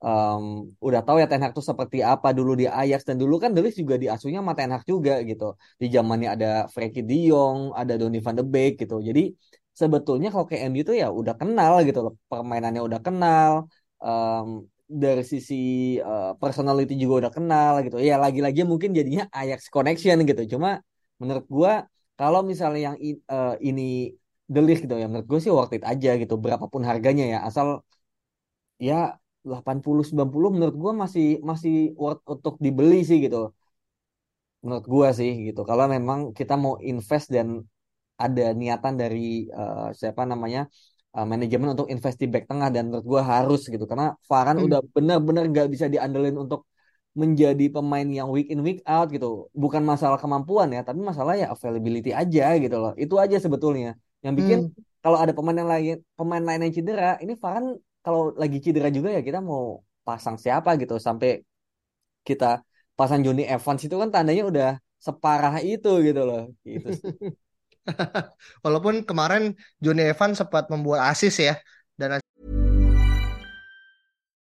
um, 0.00 0.42
udah 0.86 1.00
tahu 1.06 1.16
ya 1.22 1.26
Ten 1.30 1.40
Hag 1.44 1.52
tuh 1.58 1.64
seperti 1.70 1.98
apa 2.12 2.28
dulu 2.38 2.52
di 2.60 2.66
Ajax 2.68 3.00
dan 3.08 3.16
dulu 3.22 3.34
kan 3.42 3.50
Delis 3.56 3.74
juga 3.82 3.94
diasuhnya 4.02 4.40
sama 4.42 4.52
Ten 4.58 4.70
Hag 4.74 4.82
juga 4.92 5.12
gitu. 5.30 5.44
Di 5.80 5.86
zamannya 5.94 6.28
ada 6.34 6.46
Frenkie 6.72 7.04
De 7.08 7.16
Jong, 7.28 7.58
ada 7.80 7.92
Donny 8.00 8.18
van 8.24 8.34
de 8.38 8.44
Beek 8.52 8.72
gitu. 8.82 8.96
Jadi 9.08 9.20
sebetulnya 9.80 10.28
kalau 10.34 10.46
ke 10.50 10.56
MU 10.68 10.80
tuh 10.88 10.96
ya 11.02 11.06
udah 11.20 11.34
kenal 11.40 11.72
gitu 11.88 12.00
loh. 12.04 12.14
Permainannya 12.30 12.82
udah 12.88 13.00
kenal. 13.06 13.52
Um, 14.00 14.66
dari 14.90 15.22
sisi 15.22 15.54
uh, 16.02 16.34
personality 16.42 16.98
juga 16.98 17.14
udah 17.26 17.32
kenal 17.36 17.72
gitu. 17.86 17.96
Ya 18.02 18.18
lagi-lagi 18.18 18.66
mungkin 18.66 18.90
jadinya 18.98 19.30
Ajax 19.30 19.70
connection 19.70 20.16
gitu. 20.26 20.42
Cuma 20.58 20.82
menurut 21.22 21.46
gua 21.46 21.72
kalau 22.18 22.40
misalnya 22.50 22.80
yang 22.92 22.96
uh, 23.30 23.54
ini 23.62 24.16
Delis 24.50 24.82
gitu 24.82 24.98
ya 24.98 25.06
menurut 25.06 25.30
gue 25.30 25.40
sih 25.44 25.52
worth 25.54 25.78
it 25.78 25.86
aja 25.86 26.18
gitu 26.18 26.34
berapapun 26.34 26.82
harganya 26.82 27.24
ya 27.32 27.38
asal 27.48 27.86
ya 28.82 29.19
80 29.44 30.04
90 30.10 30.54
menurut 30.54 30.76
gua 30.82 30.92
masih 31.02 31.26
masih 31.50 31.74
worth 32.00 32.22
untuk 32.34 32.54
dibeli 32.64 33.00
sih 33.08 33.18
gitu. 33.24 33.36
Menurut 34.64 34.86
gua 34.92 35.08
sih 35.18 35.30
gitu. 35.46 35.60
Kalau 35.68 35.84
memang 35.94 36.18
kita 36.38 36.54
mau 36.64 36.74
invest 36.90 37.26
dan 37.36 37.48
ada 38.24 38.52
niatan 38.60 38.94
dari 39.00 39.48
uh, 39.48 39.88
siapa 39.96 40.22
namanya 40.28 40.68
uh, 41.16 41.26
manajemen 41.32 41.72
untuk 41.74 41.88
invest 41.88 42.18
di 42.22 42.26
back 42.32 42.44
tengah 42.50 42.68
dan 42.74 42.82
menurut 42.92 43.06
gua 43.12 43.22
harus 43.32 43.60
gitu 43.72 43.84
karena 43.90 44.12
Varane 44.28 44.60
hmm. 44.60 44.66
udah 44.68 44.80
benar-benar 44.96 45.44
nggak 45.52 45.68
bisa 45.74 45.86
diandelin 45.88 46.36
untuk 46.44 46.68
menjadi 47.10 47.66
pemain 47.74 48.06
yang 48.06 48.28
week 48.30 48.48
in 48.52 48.60
week 48.66 48.80
out 48.86 49.08
gitu. 49.10 49.50
Bukan 49.62 49.82
masalah 49.82 50.18
kemampuan 50.22 50.68
ya, 50.76 50.80
tapi 50.86 51.00
masalah 51.02 51.34
ya 51.40 51.46
availability 51.54 52.10
aja 52.14 52.54
gitu 52.62 52.76
loh. 52.82 52.92
Itu 52.94 53.14
aja 53.18 53.36
sebetulnya 53.40 53.98
yang 54.24 54.34
bikin 54.36 54.58
hmm. 54.68 55.00
kalau 55.00 55.16
ada 55.16 55.32
pemain 55.32 55.56
yang 55.56 55.70
lain 55.72 55.96
pemain 56.14 56.44
lain 56.44 56.60
yang 56.68 56.74
cedera, 56.76 57.16
ini 57.24 57.34
Varane 57.40 57.80
kalau 58.04 58.20
lagi 58.42 58.56
cedera 58.64 58.88
juga 58.96 59.08
ya 59.16 59.20
kita 59.28 59.38
mau 59.50 59.62
pasang 60.06 60.36
siapa 60.44 60.70
gitu. 60.80 60.94
Sampai 61.06 61.28
kita 62.28 62.46
pasang 62.98 63.20
Johnny 63.24 63.42
Evans 63.54 63.80
itu 63.86 63.96
kan 64.02 64.08
tandanya 64.14 64.42
udah 64.50 64.68
separah 65.06 65.54
itu 65.70 65.88
gitu 66.06 66.20
loh. 66.28 66.40
Gitu 66.68 66.88
Walaupun 68.64 69.04
kemarin 69.08 69.56
Johnny 69.82 70.04
Evans 70.12 70.40
sempat 70.40 70.68
membuat 70.72 71.10
asis 71.12 71.34
ya 71.40 71.54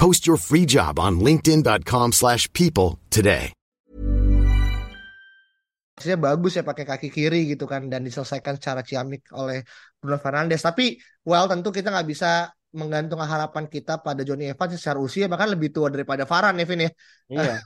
Post 0.00 0.24
your 0.24 0.40
free 0.40 0.64
job 0.64 0.96
on 0.96 1.20
linkedin.com 1.20 2.16
slash 2.16 2.48
people 2.56 2.96
today. 3.12 3.52
Maksudnya 5.92 6.16
bagus 6.16 6.56
ya 6.56 6.64
pakai 6.64 6.88
kaki 6.88 7.12
kiri 7.12 7.44
gitu 7.52 7.68
kan 7.68 7.92
dan 7.92 8.08
diselesaikan 8.08 8.56
secara 8.56 8.80
ciamik 8.80 9.28
oleh 9.36 9.60
Bruno 10.00 10.16
Fernandes. 10.16 10.64
Tapi 10.64 10.96
well 11.28 11.44
tentu 11.44 11.68
kita 11.68 11.92
nggak 11.92 12.08
bisa 12.08 12.48
menggantungkan 12.72 13.28
harapan 13.28 13.68
kita 13.68 14.00
pada 14.00 14.24
Johnny 14.24 14.48
Evans 14.48 14.80
secara 14.80 14.96
usia 14.96 15.28
bahkan 15.28 15.52
lebih 15.52 15.68
tua 15.68 15.92
daripada 15.92 16.24
Varane 16.24 16.64
Nevin 16.64 16.88
ya. 16.88 16.90
Iya. 17.36 17.56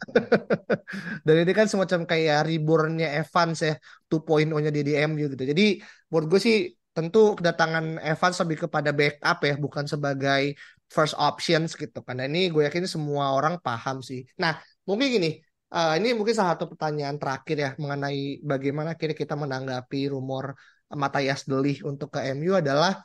dan 1.30 1.34
ini 1.38 1.52
kan 1.54 1.70
semacam 1.70 2.02
kayak 2.02 2.50
rebornnya 2.50 3.14
Evans 3.22 3.62
ya 3.62 3.78
2.0-nya 4.10 4.74
di 4.74 4.82
DMU 4.82 5.30
gitu. 5.38 5.44
Jadi 5.46 5.78
menurut 6.10 6.26
gue 6.34 6.40
sih 6.42 6.66
tentu 6.94 7.34
kedatangan 7.34 7.98
Evans 7.98 8.36
lebih 8.46 8.66
kepada 8.66 8.94
backup 8.94 9.38
ya 9.42 9.54
bukan 9.58 9.84
sebagai 9.90 10.54
first 10.94 11.14
options 11.18 11.74
gitu 11.74 11.98
kan. 12.06 12.14
Nah, 12.18 12.26
ini 12.30 12.40
gue 12.54 12.62
yakin 12.66 12.86
semua 12.94 13.24
orang 13.36 13.54
paham 13.66 13.98
sih. 14.08 14.20
Nah, 14.42 14.52
mungkin 14.86 15.06
gini, 15.14 15.30
uh, 15.74 15.98
ini 15.98 16.14
mungkin 16.14 16.34
salah 16.38 16.54
satu 16.54 16.70
pertanyaan 16.72 17.16
terakhir 17.18 17.56
ya 17.64 17.70
mengenai 17.82 18.38
bagaimana 18.46 18.90
kira 18.94 19.12
kita 19.12 19.34
menanggapi 19.34 20.00
rumor 20.14 20.54
Matias 20.94 21.42
Delih 21.50 21.82
untuk 21.90 22.14
ke 22.14 22.20
MU 22.38 22.54
adalah 22.54 23.02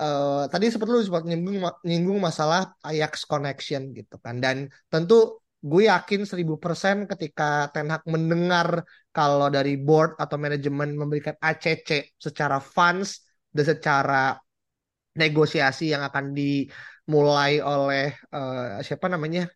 uh, 0.00 0.48
tadi 0.48 0.72
seperti 0.72 0.90
lu 0.96 1.04
sempat 1.04 1.28
nyinggung, 1.28 1.60
nyinggung 1.84 2.18
masalah 2.24 2.72
Ajax 2.80 3.28
connection 3.28 3.92
gitu 3.92 4.16
kan. 4.24 4.40
Dan 4.40 4.72
tentu 4.88 5.44
gue 5.58 5.90
yakin 5.90 6.22
1000% 6.22 7.10
ketika 7.10 7.68
Ten 7.74 7.90
Hag 7.90 8.06
mendengar 8.06 8.86
kalau 9.10 9.50
dari 9.50 9.74
board 9.74 10.14
atau 10.16 10.38
manajemen 10.38 10.94
memberikan 10.94 11.34
ACC 11.42 12.14
secara 12.16 12.62
funds 12.62 13.26
dan 13.50 13.64
secara 13.66 14.38
negosiasi 15.18 15.90
yang 15.90 16.06
akan 16.06 16.30
di 16.30 16.70
mulai 17.08 17.58
oleh 17.64 18.12
uh, 18.36 18.84
siapa 18.84 19.08
namanya 19.08 19.48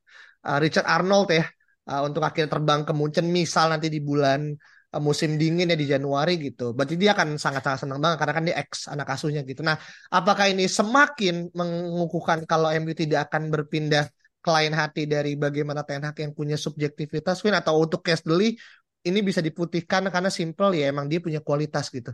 uh, 0.49 0.59
Richard 0.59 0.89
Arnold 0.89 1.29
ya 1.33 1.45
uh, 1.89 2.01
untuk 2.09 2.25
akhirnya 2.25 2.51
terbang 2.59 2.81
ke 2.89 2.93
Munchen 2.97 3.29
misal 3.29 3.69
nanti 3.73 3.93
di 3.93 4.01
bulan 4.01 4.57
uh, 4.93 5.03
musim 5.03 5.37
dingin 5.41 5.73
ya 5.73 5.77
di 5.77 5.87
Januari 5.89 6.41
gitu. 6.41 6.73
Berarti 6.77 6.95
dia 6.97 7.13
akan 7.17 7.37
sangat-sangat 7.37 7.89
senang 7.89 8.01
banget 8.01 8.17
karena 8.21 8.35
kan 8.37 8.45
dia 8.49 8.57
ex 8.61 8.89
anak 8.89 9.09
asuhnya 9.13 9.45
gitu. 9.45 9.61
Nah, 9.61 9.77
apakah 10.13 10.49
ini 10.53 10.65
semakin 10.69 11.53
mengukuhkan 11.53 12.45
kalau 12.49 12.73
MU 12.73 12.93
tidak 12.97 13.29
akan 13.29 13.53
berpindah 13.53 14.09
ke 14.43 14.51
lain 14.51 14.75
hati 14.75 15.07
dari 15.07 15.39
bagaimana 15.39 15.87
Ten 15.87 16.03
Hag 16.03 16.19
yang 16.19 16.35
punya 16.35 16.59
subjektivitas 16.59 17.41
Win 17.47 17.55
atau 17.55 17.79
untuk 17.79 18.03
Castley 18.03 18.59
ini 19.03 19.19
bisa 19.23 19.39
diputihkan 19.39 20.11
karena 20.11 20.31
simple 20.31 20.75
ya 20.75 20.91
emang 20.91 21.07
dia 21.07 21.23
punya 21.23 21.39
kualitas 21.39 21.91
gitu. 21.91 22.11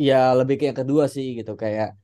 Ya 0.00 0.34
lebih 0.34 0.58
ke 0.58 0.64
yang 0.72 0.78
kedua 0.78 1.06
sih 1.06 1.38
gitu 1.38 1.54
kayak 1.54 1.94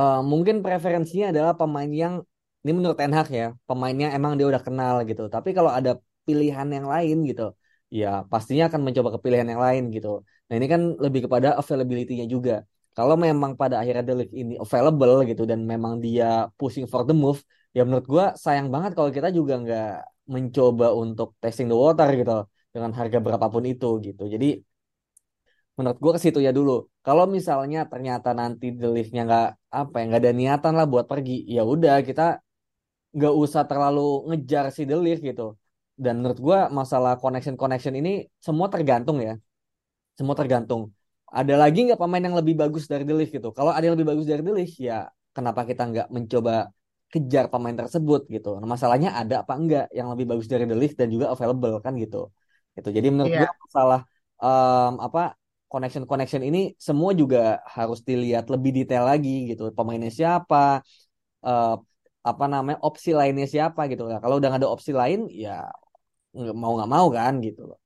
uh, 0.00 0.20
mungkin 0.30 0.54
preferensinya 0.64 1.26
adalah 1.32 1.52
pemain 1.60 1.90
yang 2.02 2.14
ini 2.62 2.72
menurut 2.76 2.98
Ten 3.00 3.12
Hag 3.14 3.28
ya 3.30 3.46
pemainnya 3.68 4.06
emang 4.16 4.32
dia 4.38 4.46
udah 4.50 4.62
kenal 4.66 4.94
gitu. 5.08 5.22
Tapi 5.34 5.48
kalau 5.56 5.70
ada 5.78 5.90
pilihan 6.26 6.66
yang 6.76 6.86
lain 6.90 7.16
gitu 7.30 7.54
ya 7.86 8.26
pastinya 8.32 8.66
akan 8.68 8.80
mencoba 8.86 9.08
ke 9.14 9.18
pilihan 9.24 9.46
yang 9.52 9.62
lain 9.66 9.82
gitu. 9.94 10.08
Nah 10.46 10.54
ini 10.58 10.66
kan 10.72 10.80
lebih 11.04 11.20
kepada 11.30 11.48
availability-nya 11.60 12.26
juga. 12.34 12.66
Kalau 12.96 13.14
memang 13.26 13.52
pada 13.60 13.74
akhirnya 13.80 14.04
Delik 14.08 14.30
ini 14.32 14.56
available 14.64 15.14
gitu 15.30 15.42
dan 15.50 15.60
memang 15.72 16.00
dia 16.04 16.48
pushing 16.58 16.86
for 16.88 17.02
the 17.08 17.12
move 17.12 17.38
ya 17.76 17.84
menurut 17.86 18.06
gua 18.08 18.24
sayang 18.44 18.68
banget 18.74 18.96
kalau 18.96 19.10
kita 19.12 19.28
juga 19.38 19.52
nggak 19.62 19.88
mencoba 20.34 20.86
untuk 21.02 21.28
testing 21.42 21.68
the 21.70 21.76
water 21.76 22.08
gitu 22.18 22.32
dengan 22.74 22.90
harga 22.98 23.18
berapapun 23.24 23.62
itu 23.68 23.86
gitu. 24.06 24.22
Jadi 24.34 24.46
menurut 25.76 25.98
gue 26.02 26.12
ke 26.16 26.20
situ 26.24 26.38
ya 26.46 26.50
dulu. 26.58 26.72
Kalau 27.06 27.24
misalnya 27.36 27.80
ternyata 27.92 28.28
nanti 28.40 28.66
the 28.74 28.86
nggak 28.90 29.46
apa 29.80 29.94
ya 29.98 30.02
nggak 30.08 30.20
ada 30.26 30.32
niatan 30.40 30.72
lah 30.78 30.86
buat 30.92 31.06
pergi, 31.12 31.46
ya 31.54 31.62
udah 31.62 32.02
kita 32.08 32.22
nggak 33.16 33.34
usah 33.42 33.62
terlalu 33.70 34.00
ngejar 34.28 34.64
si 34.76 34.82
De 34.90 34.96
Ligt 35.04 35.20
gitu. 35.28 35.54
Dan 36.04 36.20
menurut 36.20 36.38
gua 36.46 36.58
masalah 36.78 37.12
connection 37.22 37.56
connection 37.56 37.94
ini 38.00 38.26
semua 38.46 38.66
tergantung 38.74 39.18
ya, 39.22 39.38
semua 40.18 40.34
tergantung. 40.40 40.90
Ada 41.30 41.54
lagi 41.62 41.78
nggak 41.86 42.00
pemain 42.02 42.22
yang 42.26 42.36
lebih 42.40 42.54
bagus 42.62 42.84
dari 42.90 43.04
De 43.08 43.14
Ligt 43.18 43.30
gitu? 43.36 43.48
Kalau 43.56 43.70
ada 43.70 43.84
yang 43.86 43.94
lebih 43.96 44.08
bagus 44.12 44.26
dari 44.30 44.42
De 44.46 44.52
Ligt, 44.58 44.74
ya 44.88 45.06
kenapa 45.36 45.60
kita 45.70 45.82
nggak 45.90 46.06
mencoba 46.16 46.74
kejar 47.12 47.44
pemain 47.52 47.76
tersebut 47.80 48.20
gitu? 48.34 48.58
Nah, 48.60 48.68
masalahnya 48.74 49.14
ada 49.20 49.46
apa 49.46 49.54
enggak 49.60 49.84
yang 49.94 50.08
lebih 50.12 50.26
bagus 50.30 50.46
dari 50.52 50.64
De 50.70 50.74
Ligt 50.74 50.98
dan 51.00 51.08
juga 51.14 51.30
available 51.32 51.78
kan 51.84 51.94
gitu. 52.02 52.28
Gitu. 52.76 52.88
Jadi 52.96 53.06
menurut 53.14 53.30
Iya. 53.32 53.46
gua 53.46 53.50
masalah 53.64 54.00
em, 54.42 54.92
apa 55.06 55.22
connection 55.72 56.04
connection 56.10 56.42
ini 56.48 56.58
semua 56.78 57.10
juga 57.20 57.60
harus 57.76 57.98
dilihat 58.08 58.44
lebih 58.54 58.70
detail 58.76 59.04
lagi 59.10 59.50
gitu. 59.50 59.62
Pemainnya 59.76 60.10
siapa, 60.10 60.80
eh, 61.46 61.74
apa 62.30 62.44
namanya 62.52 62.78
opsi 62.82 63.10
lainnya 63.18 63.46
siapa 63.54 63.80
gitu. 63.90 64.02
Nah, 64.10 64.18
kalau 64.22 64.36
udah 64.38 64.48
nggak 64.50 64.62
ada 64.62 64.70
opsi 64.76 64.90
lain, 65.00 65.30
ya 65.30 65.66
mau 66.62 66.72
nggak 66.76 66.90
mau 66.90 67.06
kan 67.18 67.32
gitu 67.46 67.60
loh. 67.70 67.78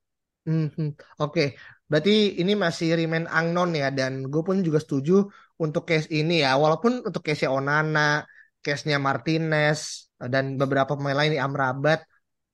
Mhm. 0.49 0.97
Oke, 1.21 1.55
berarti 1.91 2.41
ini 2.41 2.53
masih 2.65 2.97
remain 2.99 3.29
unknown 3.29 3.71
ya, 3.77 3.89
dan 3.99 4.13
gue 4.33 4.43
pun 4.49 4.57
juga 4.67 4.81
setuju 4.81 5.13
untuk 5.61 5.83
case 5.89 6.09
ini 6.09 6.41
ya, 6.45 6.57
walaupun 6.57 7.05
untuk 7.09 7.21
case 7.21 7.45
Onana, 7.45 8.25
case-nya 8.65 8.97
Martinez, 8.97 10.09
dan 10.33 10.57
beberapa 10.61 10.97
pemain 10.97 11.17
lain 11.21 11.31
nih 11.37 11.43
Amrabat, 11.45 12.01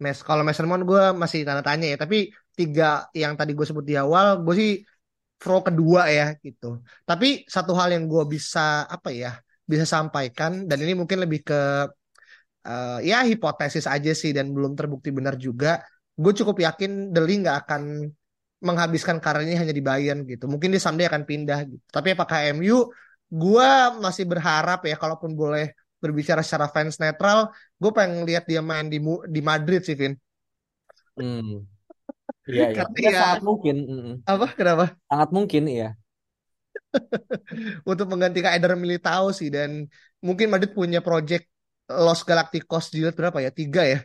Mes, 0.02 0.18
kalau 0.26 0.42
Mason 0.44 0.66
gue 0.90 1.02
masih 1.22 1.46
tanda 1.46 1.62
tanya 1.62 1.86
ya, 1.94 1.96
tapi 1.96 2.16
tiga 2.58 3.06
yang 3.14 3.32
tadi 3.38 3.54
gue 3.56 3.66
sebut 3.70 3.86
di 3.86 3.94
awal, 3.96 4.42
gue 4.44 4.54
sih 4.60 4.70
pro 5.40 5.60
kedua 5.66 6.02
ya 6.08 6.26
gitu. 6.44 6.80
Tapi 7.08 7.26
satu 7.54 7.72
hal 7.78 7.88
yang 7.94 8.04
gue 8.12 8.24
bisa 8.34 8.88
apa 8.88 9.08
ya, 9.12 9.36
bisa 9.70 9.84
sampaikan, 9.84 10.64
dan 10.68 10.78
ini 10.84 10.92
mungkin 11.00 11.18
lebih 11.24 11.40
ke 11.48 11.60
eh, 12.66 12.98
ya 13.10 13.18
hipotesis 13.30 13.86
aja 13.94 14.12
sih 14.12 14.30
dan 14.36 14.50
belum 14.54 14.72
terbukti 14.78 15.08
benar 15.14 15.34
juga. 15.46 15.82
Gue 16.16 16.32
cukup 16.32 16.56
yakin 16.66 17.12
Deli 17.14 17.44
nggak 17.44 17.56
akan 17.66 17.82
menghabiskan 18.64 19.20
karirnya 19.20 19.60
hanya 19.60 19.74
di 19.76 19.84
Bayern 19.84 20.24
gitu. 20.24 20.48
Mungkin 20.48 20.72
dia 20.72 20.80
someday 20.80 21.06
akan 21.10 21.22
pindah 21.28 21.58
gitu. 21.68 21.84
Tapi 21.92 22.08
apakah 22.16 22.38
MU? 22.56 22.88
Gue 23.26 23.68
masih 24.00 24.24
berharap 24.24 24.86
ya, 24.86 24.94
kalaupun 24.96 25.34
boleh 25.34 25.74
berbicara 25.98 26.40
secara 26.46 26.70
fans 26.70 26.96
netral, 27.02 27.50
gue 27.80 27.90
pengen 27.90 28.22
lihat 28.28 28.44
dia 28.46 28.62
main 28.62 28.86
di 28.86 29.02
di 29.34 29.40
Madrid 29.42 29.82
sih, 29.82 29.96
Vin. 29.98 30.14
Hmm. 31.16 31.75
Iya, 32.50 32.64
iya. 32.74 32.84
Karena 32.84 32.98
Ya, 33.04 33.10
ya 33.14 33.20
sangat 33.20 33.40
mungkin. 33.48 33.76
apa? 34.30 34.46
Kenapa? 34.58 34.84
Sangat 35.10 35.28
mungkin, 35.36 35.62
iya. 35.74 35.86
Untuk 37.90 38.06
menggantikan 38.12 38.52
Eder 38.56 38.74
Militao 38.78 39.30
sih 39.38 39.48
dan 39.52 39.86
mungkin 40.24 40.46
Madrid 40.52 40.72
punya 40.76 41.00
project 41.04 41.44
Los 41.86 42.20
Galacticos 42.26 42.90
jilid 42.94 43.14
berapa 43.14 43.38
ya? 43.44 43.50
Tiga 43.54 43.82
ya, 43.86 43.98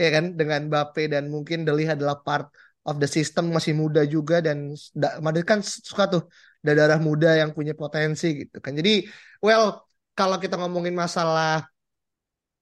ya 0.00 0.08
kan? 0.14 0.24
Dengan 0.38 0.60
Mbappe 0.72 1.02
dan 1.12 1.28
mungkin 1.34 1.64
Deli 1.68 1.84
adalah 1.88 2.16
part 2.24 2.48
of 2.86 2.96
the 3.02 3.08
system 3.10 3.50
masih 3.52 3.74
muda 3.76 4.02
juga 4.08 4.40
dan 4.40 4.72
da- 4.94 5.18
Madrid 5.20 5.44
kan 5.46 5.60
suka 5.62 6.04
tuh 6.12 6.22
darah 6.64 6.98
muda 6.98 7.28
yang 7.40 7.50
punya 7.56 7.72
potensi 7.76 8.26
gitu 8.46 8.56
kan. 8.64 8.72
Jadi, 8.78 9.06
well, 9.44 9.84
kalau 10.16 10.36
kita 10.42 10.54
ngomongin 10.58 10.94
masalah 10.96 11.68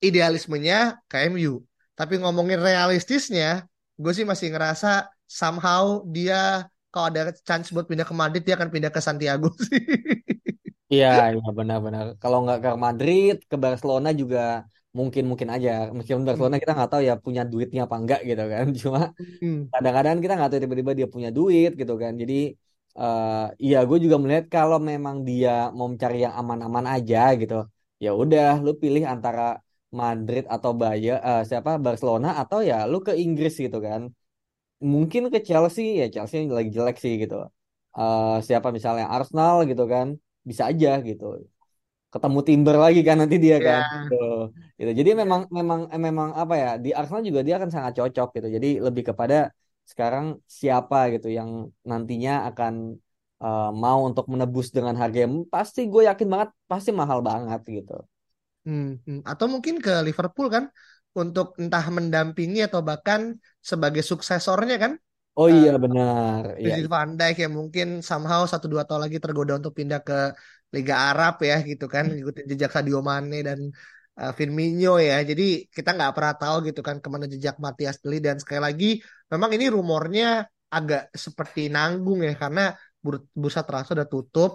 idealismenya 0.02 1.00
ke 1.10 1.16
MU, 1.30 1.62
tapi 1.98 2.14
ngomongin 2.22 2.58
realistisnya, 2.60 3.64
gue 4.02 4.12
sih 4.16 4.26
masih 4.26 4.48
ngerasa 4.52 4.88
somehow 5.40 5.84
dia 6.14 6.34
kalau 6.92 7.06
ada 7.10 7.22
chance 7.48 7.68
buat 7.74 7.86
pindah 7.90 8.06
ke 8.10 8.14
Madrid 8.22 8.42
dia 8.46 8.54
akan 8.58 8.70
pindah 8.74 8.90
ke 8.94 9.00
Santiago 9.06 9.48
sih. 9.68 9.82
Iya, 10.92 11.06
iya 11.34 11.48
benar-benar. 11.58 12.04
Kalau 12.22 12.36
nggak 12.42 12.58
ke 12.64 12.68
Madrid, 12.84 13.34
ke 13.50 13.56
Barcelona 13.64 14.08
juga 14.20 14.38
mungkin-mungkin 14.98 15.48
aja. 15.54 15.70
Meskipun 15.96 16.24
Barcelona 16.28 16.56
kita 16.62 16.72
nggak 16.76 16.90
tahu 16.92 17.02
ya 17.08 17.14
punya 17.24 17.42
duitnya 17.50 17.80
apa 17.86 17.96
enggak 18.00 18.18
gitu 18.28 18.42
kan. 18.52 18.64
Cuma 18.82 19.00
Hmm. 19.18 19.74
kadang-kadang 19.74 20.16
kita 20.22 20.32
nggak 20.36 20.48
tahu 20.50 20.60
tiba-tiba 20.64 20.92
dia 21.00 21.08
punya 21.14 21.30
duit 21.38 21.70
gitu 21.80 21.94
kan. 22.02 22.12
Jadi 22.22 22.34
eh 23.00 23.30
iya 23.64 23.76
gue 23.88 23.98
juga 24.04 24.16
melihat 24.22 24.46
kalau 24.56 24.78
memang 24.90 25.16
dia 25.28 25.50
mau 25.78 25.86
mencari 25.92 26.16
yang 26.26 26.34
aman-aman 26.40 26.86
aja 26.94 27.18
gitu. 27.40 27.54
Ya 28.04 28.10
udah, 28.22 28.46
lu 28.64 28.70
pilih 28.82 29.02
antara 29.14 29.42
Madrid 30.00 30.42
atau 30.54 30.70
Bayern, 30.80 31.20
eh, 31.28 31.40
siapa 31.48 31.70
Barcelona 31.86 32.28
atau 32.42 32.58
ya 32.70 32.74
lu 32.90 32.96
ke 33.06 33.12
Inggris 33.24 33.54
gitu 33.64 33.78
kan. 33.86 34.02
Mungkin 34.92 35.22
ke 35.32 35.38
Chelsea 35.48 35.84
ya 36.00 36.04
Chelsea 36.14 36.38
lagi 36.58 36.70
jelek 36.76 36.96
sih 37.04 37.12
gitu. 37.22 37.34
Eh 37.98 38.34
siapa 38.46 38.68
misalnya 38.76 39.04
Arsenal 39.14 39.54
gitu 39.70 39.82
kan. 39.92 40.06
Bisa 40.48 40.62
aja 40.70 40.88
gitu 41.08 41.24
ketemu 42.14 42.38
Timber 42.48 42.76
lagi 42.84 43.00
kan 43.08 43.16
nanti 43.22 43.36
dia 43.44 43.56
kan 43.66 43.80
Ya. 43.80 43.88
gitu. 43.92 44.14
Gitu. 44.78 44.90
Jadi 45.00 45.10
memang 45.20 45.40
memang 45.58 45.80
eh, 45.94 46.00
memang 46.08 46.28
apa 46.42 46.54
ya 46.62 46.68
di 46.84 46.90
Arsenal 46.98 47.22
juga 47.28 47.40
dia 47.46 47.54
akan 47.58 47.70
sangat 47.74 47.92
cocok 47.98 48.28
gitu. 48.36 48.48
Jadi 48.56 48.68
lebih 48.86 49.04
kepada 49.10 49.36
sekarang 49.90 50.26
siapa 50.60 50.96
gitu 51.14 51.28
yang 51.38 51.50
nantinya 51.90 52.32
akan 52.50 52.74
eh, 53.44 53.68
mau 53.82 53.98
untuk 54.08 54.26
menebus 54.32 54.66
dengan 54.76 54.94
harga 55.00 55.18
yang 55.26 55.34
pasti 55.54 55.80
gue 55.92 56.02
yakin 56.10 56.28
banget 56.32 56.50
pasti 56.70 56.90
mahal 57.00 57.18
banget 57.28 57.60
gitu. 57.76 57.94
Hmm, 58.64 58.96
hmm. 59.04 59.20
Atau 59.28 59.46
mungkin 59.52 59.76
ke 59.84 59.92
Liverpool 60.06 60.48
kan 60.48 60.64
untuk 61.14 61.54
entah 61.62 61.84
mendampingi 61.96 62.60
atau 62.66 62.80
bahkan 62.82 63.38
sebagai 63.62 64.02
suksesornya 64.02 64.76
kan? 64.82 64.92
Oh 65.34 65.50
iya 65.50 65.74
benar. 65.84 66.58
Iya. 66.58 66.78
Virgil 66.78 66.86
van 66.94 67.10
Dijk 67.18 67.36
yang 67.42 67.54
mungkin 67.58 67.86
somehow 68.06 68.46
satu 68.46 68.66
dua 68.70 68.82
tahun 68.86 69.10
lagi 69.10 69.18
tergoda 69.18 69.58
untuk 69.58 69.74
pindah 69.74 70.00
ke 70.06 70.30
Liga 70.74 70.94
Arab 71.10 71.42
ya 71.42 71.62
gitu 71.62 71.86
kan 71.90 72.06
ngikutin 72.10 72.46
jejak 72.50 72.70
Sadio 72.74 72.98
Mane 73.02 73.42
dan 73.42 73.58
uh, 74.18 74.32
Firmino 74.34 74.98
ya. 75.02 75.22
Jadi 75.26 75.66
kita 75.70 75.90
nggak 75.94 76.12
pernah 76.14 76.34
tahu 76.38 76.56
gitu 76.70 76.80
kan 76.86 76.96
ke 77.02 77.08
mana 77.10 77.26
jejak 77.26 77.58
Matias 77.58 77.98
Deli. 78.02 78.22
Dan 78.22 78.38
sekali 78.42 78.60
lagi 78.62 78.90
memang 79.30 79.50
ini 79.54 79.66
rumornya 79.70 80.46
agak 80.70 81.14
seperti 81.14 81.70
nanggung 81.70 82.22
ya 82.26 82.34
karena 82.34 82.74
bur- 83.02 83.26
bursa 83.34 83.62
transfer 83.66 83.94
udah 83.98 84.10
tutup 84.10 84.50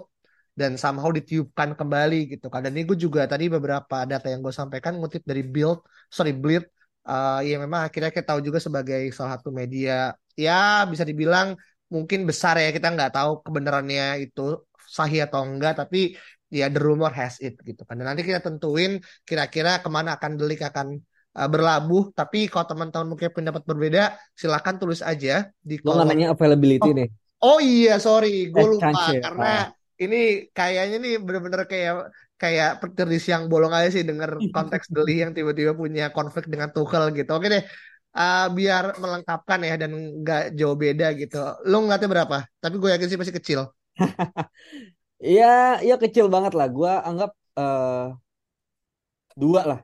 dan 0.54 0.76
somehow 0.76 1.08
ditiupkan 1.08 1.78
kembali 1.78 2.36
gitu 2.36 2.50
kan 2.52 2.60
dan 2.66 2.74
ini 2.74 2.84
gue 2.84 2.98
juga 2.98 3.24
tadi 3.24 3.46
beberapa 3.48 4.04
data 4.04 4.26
yang 4.28 4.42
gue 4.42 4.54
sampaikan 4.54 4.98
ngutip 4.98 5.22
dari 5.24 5.46
Build 5.46 5.80
sorry 6.10 6.34
Bleed 6.34 6.66
uh, 7.06 7.40
ya 7.40 7.56
memang 7.56 7.86
akhirnya 7.86 8.10
kita 8.12 8.34
tahu 8.34 8.40
juga 8.44 8.58
sebagai 8.60 9.08
salah 9.14 9.38
satu 9.38 9.54
media 9.54 10.12
ya 10.34 10.84
bisa 10.90 11.06
dibilang 11.06 11.54
mungkin 11.90 12.26
besar 12.28 12.58
ya 12.58 12.70
kita 12.70 12.92
nggak 12.92 13.12
tahu 13.14 13.42
kebenarannya 13.42 14.22
itu 14.26 14.62
sahih 14.86 15.26
atau 15.26 15.42
enggak 15.46 15.78
tapi 15.78 16.14
ya 16.50 16.66
the 16.66 16.82
rumor 16.82 17.14
has 17.14 17.38
it 17.38 17.54
gitu 17.62 17.86
kan 17.86 17.98
dan 17.98 18.14
nanti 18.14 18.26
kita 18.26 18.42
tentuin 18.42 18.98
kira-kira 19.22 19.78
ke 19.78 19.88
mana 19.90 20.18
akan 20.18 20.34
Delik 20.34 20.66
akan 20.66 20.98
uh, 21.38 21.48
berlabuh 21.50 22.10
tapi 22.10 22.50
kalau 22.50 22.66
teman-teman 22.66 23.14
mungkin 23.14 23.30
pendapat 23.30 23.62
berbeda 23.62 24.18
silakan 24.34 24.82
tulis 24.82 25.02
aja 25.02 25.46
di 25.62 25.78
kolom 25.78 26.10
nanya 26.10 26.34
availability 26.34 26.90
oh, 26.90 26.94
nih. 26.94 27.08
oh 27.42 27.58
iya 27.62 28.02
sorry 28.02 28.50
gue 28.50 28.58
Eh 28.58 28.66
lupa 28.66 28.90
chance 28.90 29.14
ya. 29.14 29.22
karena 29.30 29.54
Ah. 29.70 29.79
Ini 30.02 30.16
kayaknya 30.56 30.96
nih 31.04 31.12
bener-bener 31.26 31.62
kayak 31.72 31.92
kayak 32.42 32.68
petir 32.80 33.06
di 33.14 33.18
siang 33.24 33.42
bolong 33.52 33.72
aja 33.76 33.88
sih 33.94 34.02
denger 34.08 34.30
konteks 34.54 34.86
Deli 34.94 35.12
yang 35.22 35.32
tiba-tiba 35.36 35.72
punya 35.82 36.02
konflik 36.16 36.44
dengan 36.52 36.68
Tuchel 36.74 37.04
gitu 37.18 37.30
oke 37.38 37.48
deh 37.56 37.64
Uh, 38.10 38.50
biar 38.58 38.98
melengkapkan 38.98 39.62
ya 39.62 39.78
dan 39.78 39.94
nggak 39.94 40.58
jauh 40.58 40.74
beda 40.74 41.14
gitu. 41.14 41.36
Lo 41.70 41.78
ngeliatnya 41.78 42.10
berapa? 42.10 42.36
Tapi 42.58 42.74
gue 42.82 42.90
yakin 42.90 43.06
sih 43.06 43.18
pasti 43.20 43.34
kecil. 43.38 43.60
Iya, 45.20 45.44
iya 45.84 45.94
kecil 46.02 46.26
banget 46.34 46.52
lah. 46.58 46.66
Gua 46.76 46.90
anggap 47.08 47.30
eh, 47.60 48.04
dua 49.40 49.60
lah 49.70 49.80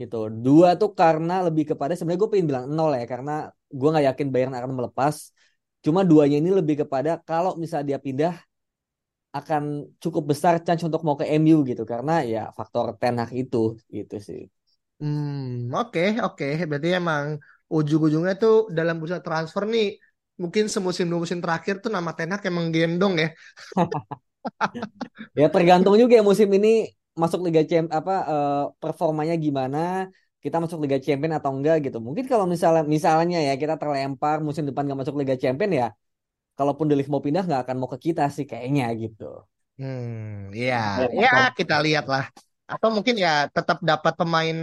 gitu. 0.00 0.16
Dua 0.46 0.68
tuh 0.80 0.90
karena 1.00 1.32
lebih 1.46 1.64
kepada 1.72 1.92
sebenarnya 1.94 2.20
gue 2.24 2.30
pengen 2.32 2.48
bilang 2.50 2.64
nol 2.76 2.92
ya 3.00 3.06
karena 3.12 3.32
gue 3.78 3.88
nggak 3.92 4.06
yakin 4.10 4.28
Bayern 4.32 4.54
akan 4.58 4.72
melepas. 4.78 5.16
Cuma 5.84 6.00
duanya 6.10 6.36
ini 6.42 6.50
lebih 6.60 6.76
kepada 6.82 7.10
kalau 7.28 7.52
misalnya 7.62 7.86
dia 7.94 8.00
pindah 8.06 8.34
akan 9.38 9.62
cukup 10.02 10.22
besar 10.30 10.54
chance 10.64 10.82
untuk 10.88 11.00
mau 11.06 11.16
ke 11.20 11.26
MU 11.40 11.56
gitu 11.70 11.82
karena 11.92 12.12
ya 12.32 12.40
faktor 12.58 12.84
Ten 13.00 13.14
Hag 13.20 13.30
itu 13.42 13.58
gitu 13.96 14.14
sih. 14.28 14.40
Hmm, 15.00 15.68
oke, 15.78 16.00
oke. 16.24 16.44
Berarti 16.70 16.88
emang 17.00 17.24
ujung-ujungnya 17.74 18.32
tuh 18.42 18.52
dalam 18.76 18.94
bursa 19.00 19.18
transfer 19.26 19.62
nih, 19.74 19.84
mungkin 20.40 20.64
semusim 20.74 21.04
dua 21.10 21.20
musim 21.24 21.40
terakhir 21.44 21.74
tuh 21.82 21.90
nama 21.96 22.10
Ten 22.16 22.30
Hag 22.32 22.42
emang 22.50 22.66
gendong 22.74 23.14
ya. 23.22 23.26
Ya 25.38 25.46
tergantung 25.54 25.94
juga 26.00 26.12
ya 26.18 26.22
musim 26.30 26.48
ini 26.56 26.68
masuk 27.22 27.40
Liga 27.46 27.62
Champions 27.68 27.94
apa 27.98 28.12
eh, 28.30 28.54
performanya 28.82 29.34
gimana, 29.44 29.78
kita 30.42 30.56
masuk 30.62 30.78
Liga 30.84 30.98
Champion 31.04 31.32
atau 31.38 31.50
enggak 31.54 31.74
gitu. 31.86 31.98
Mungkin 32.06 32.24
kalau 32.32 32.46
misalnya 32.52 32.82
misalnya 32.94 33.36
ya 33.48 33.52
kita 33.62 33.74
terlempar 33.80 34.36
musim 34.46 34.64
depan 34.68 34.82
nggak 34.86 34.98
masuk 35.02 35.16
Liga 35.20 35.36
Champion 35.42 35.70
ya, 35.80 35.86
kalaupun 36.58 36.86
De 36.90 36.94
Ligt 36.98 37.10
mau 37.12 37.22
pindah 37.26 37.42
nggak 37.48 37.60
akan 37.64 37.76
mau 37.80 37.90
ke 37.94 37.98
kita 38.06 38.22
sih 38.36 38.44
kayaknya 38.50 38.84
gitu. 39.02 39.24
Hmm, 39.78 40.54
ya, 40.62 40.74
Ya, 40.98 41.06
ya 41.22 41.28
faktor 41.28 41.44
kita 41.58 41.74
lihat 41.84 42.04
lah. 42.12 42.24
Atau 42.72 42.88
mungkin 42.94 43.14
ya 43.24 43.30
tetap 43.56 43.78
dapat 43.90 44.12
pemain 44.20 44.56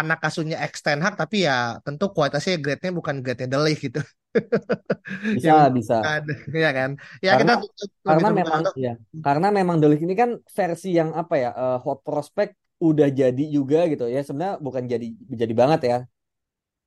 anak 0.00 0.18
asuhnya 0.28 0.56
ex 0.64 0.74
Ten 0.84 1.00
Hag, 1.04 1.14
tapi 1.22 1.36
ya 1.48 1.54
tentu 1.86 2.04
kualitasnya 2.16 2.54
grade-nya 2.64 2.90
bukan 2.98 3.16
grade-nya 3.24 3.48
De 3.52 3.58
Ligt 3.64 3.80
gitu. 3.86 4.00
bisa 5.34 5.52
Yang 5.52 5.60
bisa. 5.76 5.94
ada, 6.04 6.32
ya 6.62 6.68
kan? 6.78 6.90
Ya 7.24 7.30
Karena 7.30 7.52
kita 7.58 7.58
karena 8.06 8.28
terbuka 8.28 8.32
memang 8.38 8.62
ya 8.84 8.90
karena 9.24 9.46
memang 9.58 9.76
De 9.80 9.86
Ligt 9.90 10.02
ini 10.06 10.14
kan 10.22 10.30
versi 10.56 10.88
yang 10.98 11.10
apa 11.20 11.34
ya 11.42 11.48
eh, 11.62 11.76
hot 11.84 11.98
prospect 12.06 12.52
udah 12.88 13.08
jadi 13.20 13.42
juga 13.56 13.78
gitu 13.92 14.04
ya 14.14 14.20
sebenarnya 14.26 14.56
bukan 14.66 14.84
jadi 14.92 15.06
jadi 15.40 15.54
banget 15.60 15.80
ya 15.90 15.96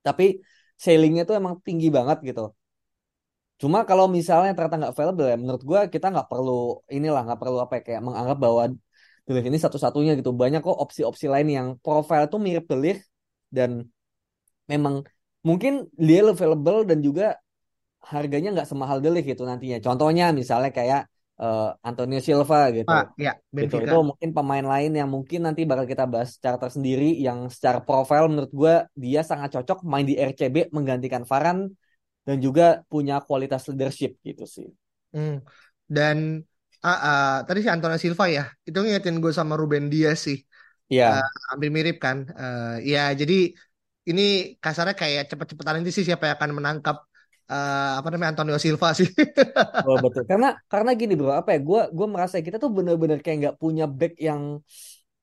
tapi 0.08 0.24
sailingnya 0.86 1.22
tuh 1.30 1.36
emang 1.42 1.56
tinggi 1.68 1.88
banget 1.98 2.18
gitu 2.30 2.42
cuma 3.62 3.80
kalau 3.90 4.06
misalnya 4.06 4.54
ternyata 4.54 4.78
nggak 4.78 4.94
available 4.94 5.28
ya 5.28 5.38
menurut 5.38 5.64
gue 5.66 5.80
kita 5.94 6.08
nggak 6.14 6.28
perlu 6.30 6.86
inilah 6.88 7.22
nggak 7.26 7.40
perlu 7.42 7.58
apa 7.66 7.74
ya, 7.78 7.82
kayak 7.88 8.02
menganggap 8.06 8.38
bahwa 8.38 8.64
Delir 9.28 9.44
ini 9.44 9.60
satu-satunya 9.60 10.16
gitu 10.16 10.32
banyak 10.32 10.64
kok 10.64 10.78
opsi-opsi 10.78 11.28
lain 11.28 11.48
yang 11.52 11.68
profile 11.84 12.32
tuh 12.32 12.40
mirip 12.40 12.64
Delir 12.72 13.04
dan 13.52 13.84
memang 14.72 15.04
mungkin 15.44 15.92
dia 16.00 16.24
available 16.24 16.88
dan 16.88 17.04
juga 17.04 17.36
harganya 18.08 18.56
nggak 18.56 18.68
semahal 18.72 19.04
Delir 19.04 19.26
gitu 19.28 19.44
nantinya 19.44 19.84
contohnya 19.84 20.32
misalnya 20.32 20.72
kayak 20.72 21.12
uh, 21.42 21.74
Antonio 21.86 22.20
Silva 22.20 22.74
gitu. 22.74 22.90
Ah, 22.90 23.10
ya, 23.16 23.38
Gitu. 23.54 23.82
Itu 23.82 23.98
mungkin 24.04 24.30
pemain 24.34 24.66
lain 24.66 24.92
yang 24.94 25.10
mungkin 25.10 25.46
nanti 25.46 25.64
bakal 25.64 25.86
kita 25.90 26.06
bahas 26.06 26.38
secara 26.38 26.58
tersendiri 26.60 27.18
yang 27.18 27.48
secara 27.50 27.80
profil 27.82 28.30
menurut 28.30 28.52
gue 28.52 28.76
dia 28.98 29.22
sangat 29.26 29.56
cocok 29.58 29.86
main 29.86 30.06
di 30.06 30.18
RCB 30.18 30.74
menggantikan 30.74 31.24
Varane 31.24 31.74
dan 32.28 32.44
juga 32.44 32.84
punya 32.92 33.24
kualitas 33.24 33.64
leadership 33.72 34.20
gitu 34.20 34.44
sih. 34.44 34.68
Hmm. 35.16 35.40
Dan 35.88 36.44
ah, 36.84 37.00
ah, 37.08 37.32
tadi 37.48 37.64
si 37.64 37.72
Antonio 37.72 37.96
Silva 37.96 38.28
ya, 38.28 38.44
itu 38.68 38.76
ngingetin 38.76 39.24
gue 39.24 39.32
sama 39.32 39.56
Ruben 39.56 39.88
Dias 39.88 40.28
sih. 40.28 40.44
Iya. 40.92 41.24
Eh, 41.24 41.30
hampir 41.56 41.72
mirip 41.72 42.04
kan. 42.04 42.28
Eh, 42.28 42.92
ya, 42.92 43.16
jadi 43.16 43.56
ini 44.12 44.60
kasarnya 44.60 44.96
kayak 45.00 45.32
cepet-cepetan 45.32 45.80
ini 45.80 45.92
sih 45.96 46.04
siapa 46.04 46.28
yang 46.28 46.36
akan 46.36 46.52
menangkap 46.60 46.98
eh, 47.48 47.92
apa 47.96 48.08
namanya 48.12 48.36
Antonio 48.36 48.60
Silva 48.60 48.92
sih. 48.92 49.08
Oh, 49.88 49.96
betul. 50.04 50.28
Karena 50.28 50.52
karena 50.68 50.92
gini 51.00 51.16
bro, 51.16 51.32
apa 51.32 51.56
ya? 51.56 51.60
Gue 51.64 51.82
gue 51.96 52.08
merasa 52.12 52.44
kita 52.44 52.60
tuh 52.60 52.68
bener-bener 52.76 53.24
kayak 53.24 53.38
nggak 53.40 53.58
punya 53.64 53.88
back 53.88 54.20
yang 54.20 54.60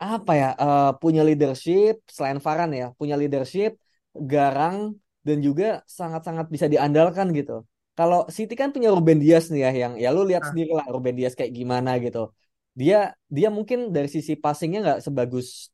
apa 0.01 0.33
ya? 0.33 0.49
eh, 0.57 0.91
punya 1.05 1.21
leadership 1.21 2.01
selain 2.09 2.41
Varane 2.41 2.75
ya, 2.81 2.89
punya 2.97 3.15
leadership, 3.21 3.77
garang 4.17 4.97
dan 5.27 5.39
juga 5.47 5.65
sangat-sangat 5.99 6.47
bisa 6.55 6.67
diandalkan 6.73 7.27
gitu. 7.39 7.65
Kalau 7.99 8.27
City 8.37 8.55
kan 8.61 8.69
punya 8.75 8.91
Ruben 8.95 9.19
Dias 9.23 9.45
nih 9.53 9.61
ya, 9.67 9.71
yang 9.87 9.93
ya 10.03 10.09
lu 10.15 10.23
lihat 10.29 10.43
Ah. 10.45 10.49
sendiri 10.51 10.71
lah 10.79 10.87
Ruben 10.95 11.15
Dias 11.19 11.35
kayak 11.39 11.53
gimana 11.59 11.91
gitu. 12.05 12.31
Dia 12.81 13.15
dia 13.31 13.49
mungkin 13.57 13.79
dari 13.95 14.09
sisi 14.11 14.35
passingnya 14.35 14.79
nggak 14.85 14.99
sebagus 15.07 15.71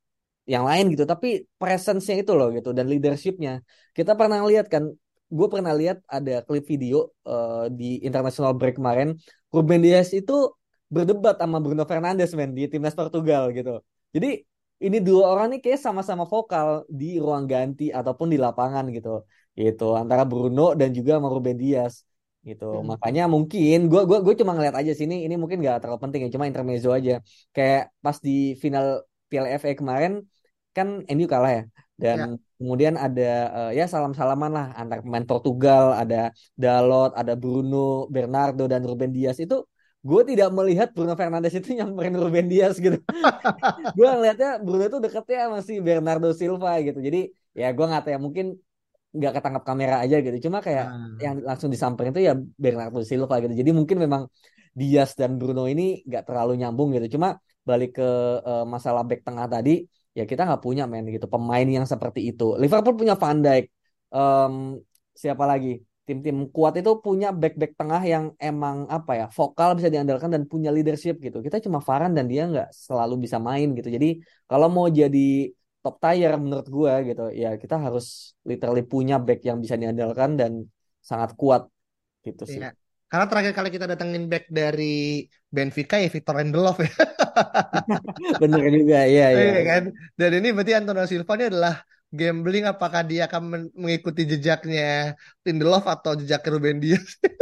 yang 0.48 0.64
lain 0.68 0.84
gitu, 0.92 1.04
tapi 1.08 1.46
presence-nya 1.60 2.16
itu 2.22 2.32
loh 2.38 2.48
gitu 2.56 2.70
dan 2.76 2.86
leadership-nya. 2.92 3.62
Kita 3.96 4.12
pernah 4.18 4.40
lihat 4.50 4.66
kan, 4.68 4.84
gue 5.30 5.46
pernah 5.52 5.72
lihat 5.80 6.02
ada 6.10 6.42
klip 6.46 6.64
video 6.68 7.08
eh, 7.24 7.64
di 7.72 8.02
international 8.06 8.52
break 8.58 8.76
kemarin, 8.78 9.16
Ruben 9.54 9.80
Dias 9.80 10.10
itu 10.12 10.32
berdebat 10.90 11.38
sama 11.38 11.62
Bruno 11.62 11.86
Fernandes 11.86 12.34
men 12.34 12.50
di 12.50 12.66
timnas 12.66 12.98
Portugal 12.98 13.48
gitu. 13.54 13.78
Jadi 14.10 14.42
ini 14.84 14.96
dua 15.06 15.22
orang 15.32 15.46
nih 15.52 15.60
kayak 15.64 15.80
sama-sama 15.86 16.24
vokal 16.32 16.68
di 17.00 17.06
ruang 17.24 17.44
ganti 17.52 17.84
ataupun 17.98 18.26
di 18.32 18.38
lapangan 18.44 18.84
gitu. 18.96 19.08
Gitu 19.60 19.84
antara 20.00 20.22
Bruno 20.30 20.62
dan 20.80 20.88
juga 20.96 21.10
sama 21.18 21.28
Ruben 21.34 21.56
Dias 21.62 21.94
gitu. 22.48 22.64
Hmm. 22.72 22.88
Makanya 22.90 23.22
mungkin 23.34 23.76
gue 23.90 24.00
gua 24.08 24.18
gue 24.24 24.34
cuma 24.40 24.52
ngeliat 24.56 24.76
aja 24.80 24.92
sini 25.00 25.14
ini 25.26 25.34
mungkin 25.40 25.58
gak 25.66 25.76
terlalu 25.84 26.00
penting 26.04 26.20
ya, 26.24 26.28
cuma 26.34 26.44
intermezzo 26.50 26.88
aja. 26.98 27.12
Kayak 27.54 27.80
pas 28.04 28.16
di 28.26 28.30
final 28.62 28.84
Piala 29.30 29.48
FA 29.60 29.70
kemarin 29.80 30.12
kan 30.76 30.88
MU 31.12 31.26
kalah 31.32 31.50
ya. 31.58 31.62
Dan 32.00 32.18
Ya. 32.20 32.26
kemudian 32.58 32.94
ada 32.96 33.22
eh, 33.56 33.70
ya 33.78 33.84
salam-salaman 33.92 34.50
lah 34.56 34.66
antar 34.80 34.98
pemain 35.04 35.26
Portugal, 35.30 35.84
ada 36.00 36.16
Dalot, 36.62 37.10
ada 37.20 37.32
Bruno, 37.36 38.08
Bernardo 38.14 38.64
dan 38.72 38.80
Ruben 38.88 39.12
Dias 39.16 39.36
itu 39.44 39.54
gue 40.00 40.20
tidak 40.30 40.48
melihat 40.56 40.88
Bruno 40.96 41.12
Fernandes 41.20 41.52
itu 41.52 41.76
nyamperin 41.76 42.16
Ruben 42.16 42.46
Dias 42.52 42.76
gitu. 42.80 42.96
gue 43.96 44.06
ngeliatnya 44.08 44.48
Bruno 44.64 44.84
tuh 44.88 45.00
deketnya 45.04 45.52
masih 45.56 45.76
Bernardo 45.86 46.28
Silva 46.32 46.80
gitu. 46.86 46.98
Jadi 47.06 47.18
ya 47.52 47.66
gue 47.76 47.84
nggak 47.84 48.00
tahu 48.04 48.12
ya 48.14 48.20
mungkin 48.20 48.46
nggak 49.16 49.32
ketangkap 49.36 49.64
kamera 49.68 49.96
aja 50.04 50.16
gitu. 50.24 50.36
Cuma 50.48 50.58
kayak 50.66 50.86
Hmm. 50.90 51.18
yang 51.24 51.34
langsung 51.44 51.68
disamperin 51.74 52.10
itu 52.16 52.22
ya 52.28 52.34
Bernardo 52.36 53.00
Silva 53.04 53.34
gitu. 53.44 53.52
Jadi 53.60 53.70
mungkin 53.78 53.98
memang 54.04 54.22
Dias 54.72 55.10
dan 55.20 55.36
Bruno 55.40 55.66
ini 55.68 56.00
nggak 56.08 56.22
terlalu 56.28 56.52
nyambung 56.60 56.88
gitu. 56.96 57.18
Cuma 57.20 57.36
balik 57.68 57.90
ke 58.00 58.06
eh, 58.48 58.64
masalah 58.74 59.02
back 59.08 59.20
tengah 59.26 59.46
tadi, 59.52 59.70
ya 60.16 60.24
kita 60.30 60.40
nggak 60.48 60.62
punya 60.64 60.82
men 60.88 61.04
gitu 61.14 61.26
pemain 61.28 61.66
yang 61.76 61.84
seperti 61.84 62.20
itu. 62.32 62.56
Liverpool 62.62 62.96
punya 63.00 63.14
Van 63.20 63.38
Dijk, 63.44 63.64
Em, 64.10 64.54
siapa 65.14 65.44
lagi? 65.46 65.78
Tim-tim 66.10 66.50
kuat 66.50 66.74
itu 66.74 66.90
punya 66.98 67.30
back-back 67.30 67.78
tengah 67.78 68.02
yang 68.02 68.24
emang 68.42 68.90
apa 68.90 69.12
ya 69.14 69.26
vokal 69.30 69.78
bisa 69.78 69.86
diandalkan 69.94 70.34
dan 70.34 70.42
punya 70.50 70.74
leadership 70.74 71.22
gitu. 71.22 71.38
Kita 71.38 71.62
cuma 71.62 71.78
Varane 71.78 72.18
dan 72.18 72.26
dia 72.26 72.50
nggak 72.50 72.74
selalu 72.74 73.14
bisa 73.30 73.38
main 73.38 73.70
gitu. 73.78 73.86
Jadi 73.86 74.18
kalau 74.50 74.66
mau 74.66 74.90
jadi 74.90 75.54
top 75.78 76.02
tier 76.02 76.34
menurut 76.34 76.66
gua 76.66 76.98
gitu, 77.06 77.30
ya 77.30 77.54
kita 77.54 77.78
harus 77.78 78.34
literally 78.42 78.82
punya 78.82 79.22
back 79.22 79.46
yang 79.46 79.62
bisa 79.62 79.78
diandalkan 79.78 80.34
dan 80.34 80.66
sangat 80.98 81.38
kuat 81.38 81.70
gitu 82.26 82.42
sih. 82.42 82.58
Iya. 82.58 82.74
Karena 83.06 83.26
terakhir 83.30 83.52
kali 83.54 83.68
kita 83.70 83.86
datengin 83.86 84.26
back 84.26 84.50
dari 84.50 85.26
Benfica 85.46 85.98
ya 85.98 86.10
Victor 86.10 86.34
Lindelof 86.42 86.78
ya. 86.78 86.90
Bener 88.42 88.62
juga, 88.70 89.06
iya 89.06 89.26
iya. 89.30 89.46
Iya 89.50 89.62
kan? 89.62 89.82
Dan 90.18 90.30
ini 90.42 90.54
berarti 90.54 90.72
Antonio 90.74 91.06
Silva 91.06 91.34
ini 91.38 91.46
adalah 91.50 91.74
gambling 92.18 92.64
apakah 92.72 93.02
dia 93.10 93.20
akan 93.28 93.42
men- 93.52 93.72
mengikuti 93.82 94.22
jejaknya 94.32 95.14
Lindelof 95.46 95.84
atau 95.94 96.12
jejak 96.20 96.42
Ruben 96.52 96.78
Dias. 96.82 97.06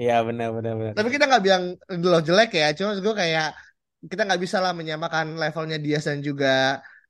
Iya 0.00 0.12
benar 0.28 0.48
benar 0.56 0.72
benar. 0.78 0.92
Tapi 0.98 1.08
kita 1.14 1.24
nggak 1.28 1.42
bilang 1.46 1.64
Lindelof 1.90 2.22
jelek 2.28 2.48
ya, 2.60 2.66
cuma 2.78 2.90
gue 3.04 3.14
kayak 3.22 3.46
kita 4.10 4.22
nggak 4.26 4.40
bisa 4.44 4.58
lah 4.64 4.72
menyamakan 4.78 5.26
levelnya 5.40 5.76
Dias 5.84 6.04
dan 6.08 6.18
juga 6.28 6.48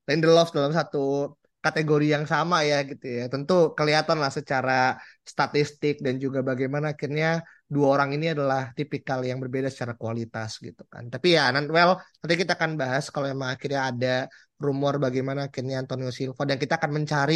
Lindelof 0.09 0.48
dalam 0.57 0.72
satu 0.79 0.98
kategori 1.62 2.07
yang 2.14 2.25
sama 2.33 2.57
ya 2.70 2.77
gitu 2.90 3.07
ya. 3.18 3.22
Tentu 3.33 3.55
kelihatan 3.79 4.18
lah 4.22 4.31
secara 4.38 4.72
statistik 5.22 5.94
dan 6.07 6.14
juga 6.25 6.42
bagaimana 6.51 6.87
akhirnya 6.94 7.27
dua 7.75 7.87
orang 7.94 8.11
ini 8.18 8.27
adalah 8.35 8.61
tipikal 8.79 9.22
yang 9.29 9.38
berbeda 9.42 9.68
secara 9.70 9.94
kualitas 10.03 10.51
gitu 10.66 10.83
kan. 10.92 11.05
Tapi 11.07 11.38
ya, 11.38 11.42
well, 11.70 11.92
nanti 12.20 12.35
kita 12.42 12.53
akan 12.59 12.72
bahas 12.83 13.05
kalau 13.14 13.27
emang 13.31 13.51
akhirnya 13.55 13.81
ada 13.94 14.14
rumor 14.66 14.94
bagaimana 15.05 15.40
akhirnya 15.48 15.77
Antonio 15.83 16.11
Silva 16.18 16.42
dan 16.48 16.57
kita 16.62 16.75
akan 16.81 16.92
mencari 16.98 17.35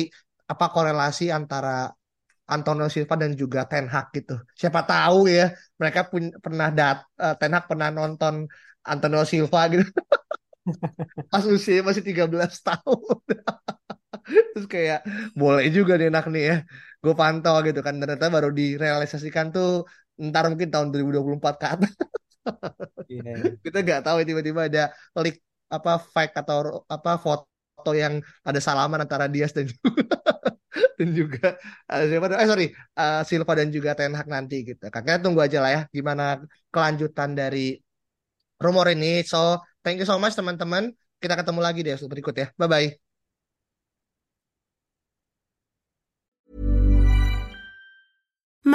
apa 0.52 0.66
korelasi 0.74 1.24
antara 1.38 1.90
Antonio 2.46 2.86
Silva 2.94 3.14
dan 3.22 3.32
juga 3.42 3.60
Ten 3.70 3.86
Hag 3.92 4.06
gitu. 4.16 4.34
Siapa 4.60 4.80
tahu 4.86 5.18
ya 5.30 5.50
mereka 5.80 6.00
pun 6.10 6.22
pernah 6.44 6.68
dat 6.78 6.96
eh, 7.22 7.34
Ten 7.40 7.52
Hag 7.56 7.64
pernah 7.70 7.88
nonton 7.90 8.34
Antonio 8.86 9.22
Silva 9.26 9.60
gitu 9.72 9.84
pas 11.32 11.44
usia 11.46 11.80
masih 11.86 12.02
13 12.06 12.60
tahun. 12.66 13.00
Terus 14.54 14.66
kayak 14.74 14.98
boleh 15.40 15.64
juga 15.76 15.92
nih 15.98 16.06
enak 16.10 16.24
nih 16.32 16.42
ya. 16.50 16.56
Gue 17.02 17.14
pantau 17.20 17.56
gitu 17.66 17.80
kan 17.86 17.94
ternyata 18.00 18.26
baru 18.34 18.48
direalisasikan 18.58 19.46
tuh 19.54 19.68
ntar 20.28 20.44
mungkin 20.50 20.68
tahun 20.72 20.88
2024 20.92 21.54
ke 21.60 21.66
atas. 21.74 21.92
Iya. 23.12 23.30
Kita 23.64 23.78
nggak 23.84 24.00
tahu 24.06 24.16
tiba-tiba 24.28 24.60
ada 24.68 24.82
leak 25.22 25.36
apa 25.70 25.90
fake 25.98 26.34
atau 26.40 26.84
apa 26.86 27.10
foto 27.18 27.90
yang 27.94 28.22
ada 28.46 28.60
salaman 28.62 29.02
antara 29.04 29.26
Diaz 29.30 29.52
dan 29.56 29.66
dan 30.98 31.08
juga 31.16 31.56
siapa 31.88 32.26
eh 32.42 32.48
sorry 32.48 32.66
eh, 33.00 33.20
Silva 33.28 33.52
dan 33.58 33.68
juga 33.72 33.90
Ten 33.98 34.12
Hag 34.18 34.28
nanti 34.28 34.54
gitu. 34.68 34.82
Kakaknya 34.92 35.18
tunggu 35.24 35.40
aja 35.46 35.58
lah 35.64 35.70
ya 35.76 35.80
gimana 35.96 36.40
kelanjutan 36.72 37.30
dari 37.38 37.76
rumor 38.64 38.86
ini. 38.94 39.22
So 39.26 39.60
thank 39.84 39.98
you 40.00 40.06
so 40.08 40.16
much 40.22 40.34
teman-teman. 40.38 40.92
Kita 41.22 41.34
ketemu 41.40 41.60
lagi 41.64 41.80
deh 41.86 41.96
berikut 42.12 42.34
ya. 42.36 42.46
Bye 42.60 42.68
bye. 42.72 43.05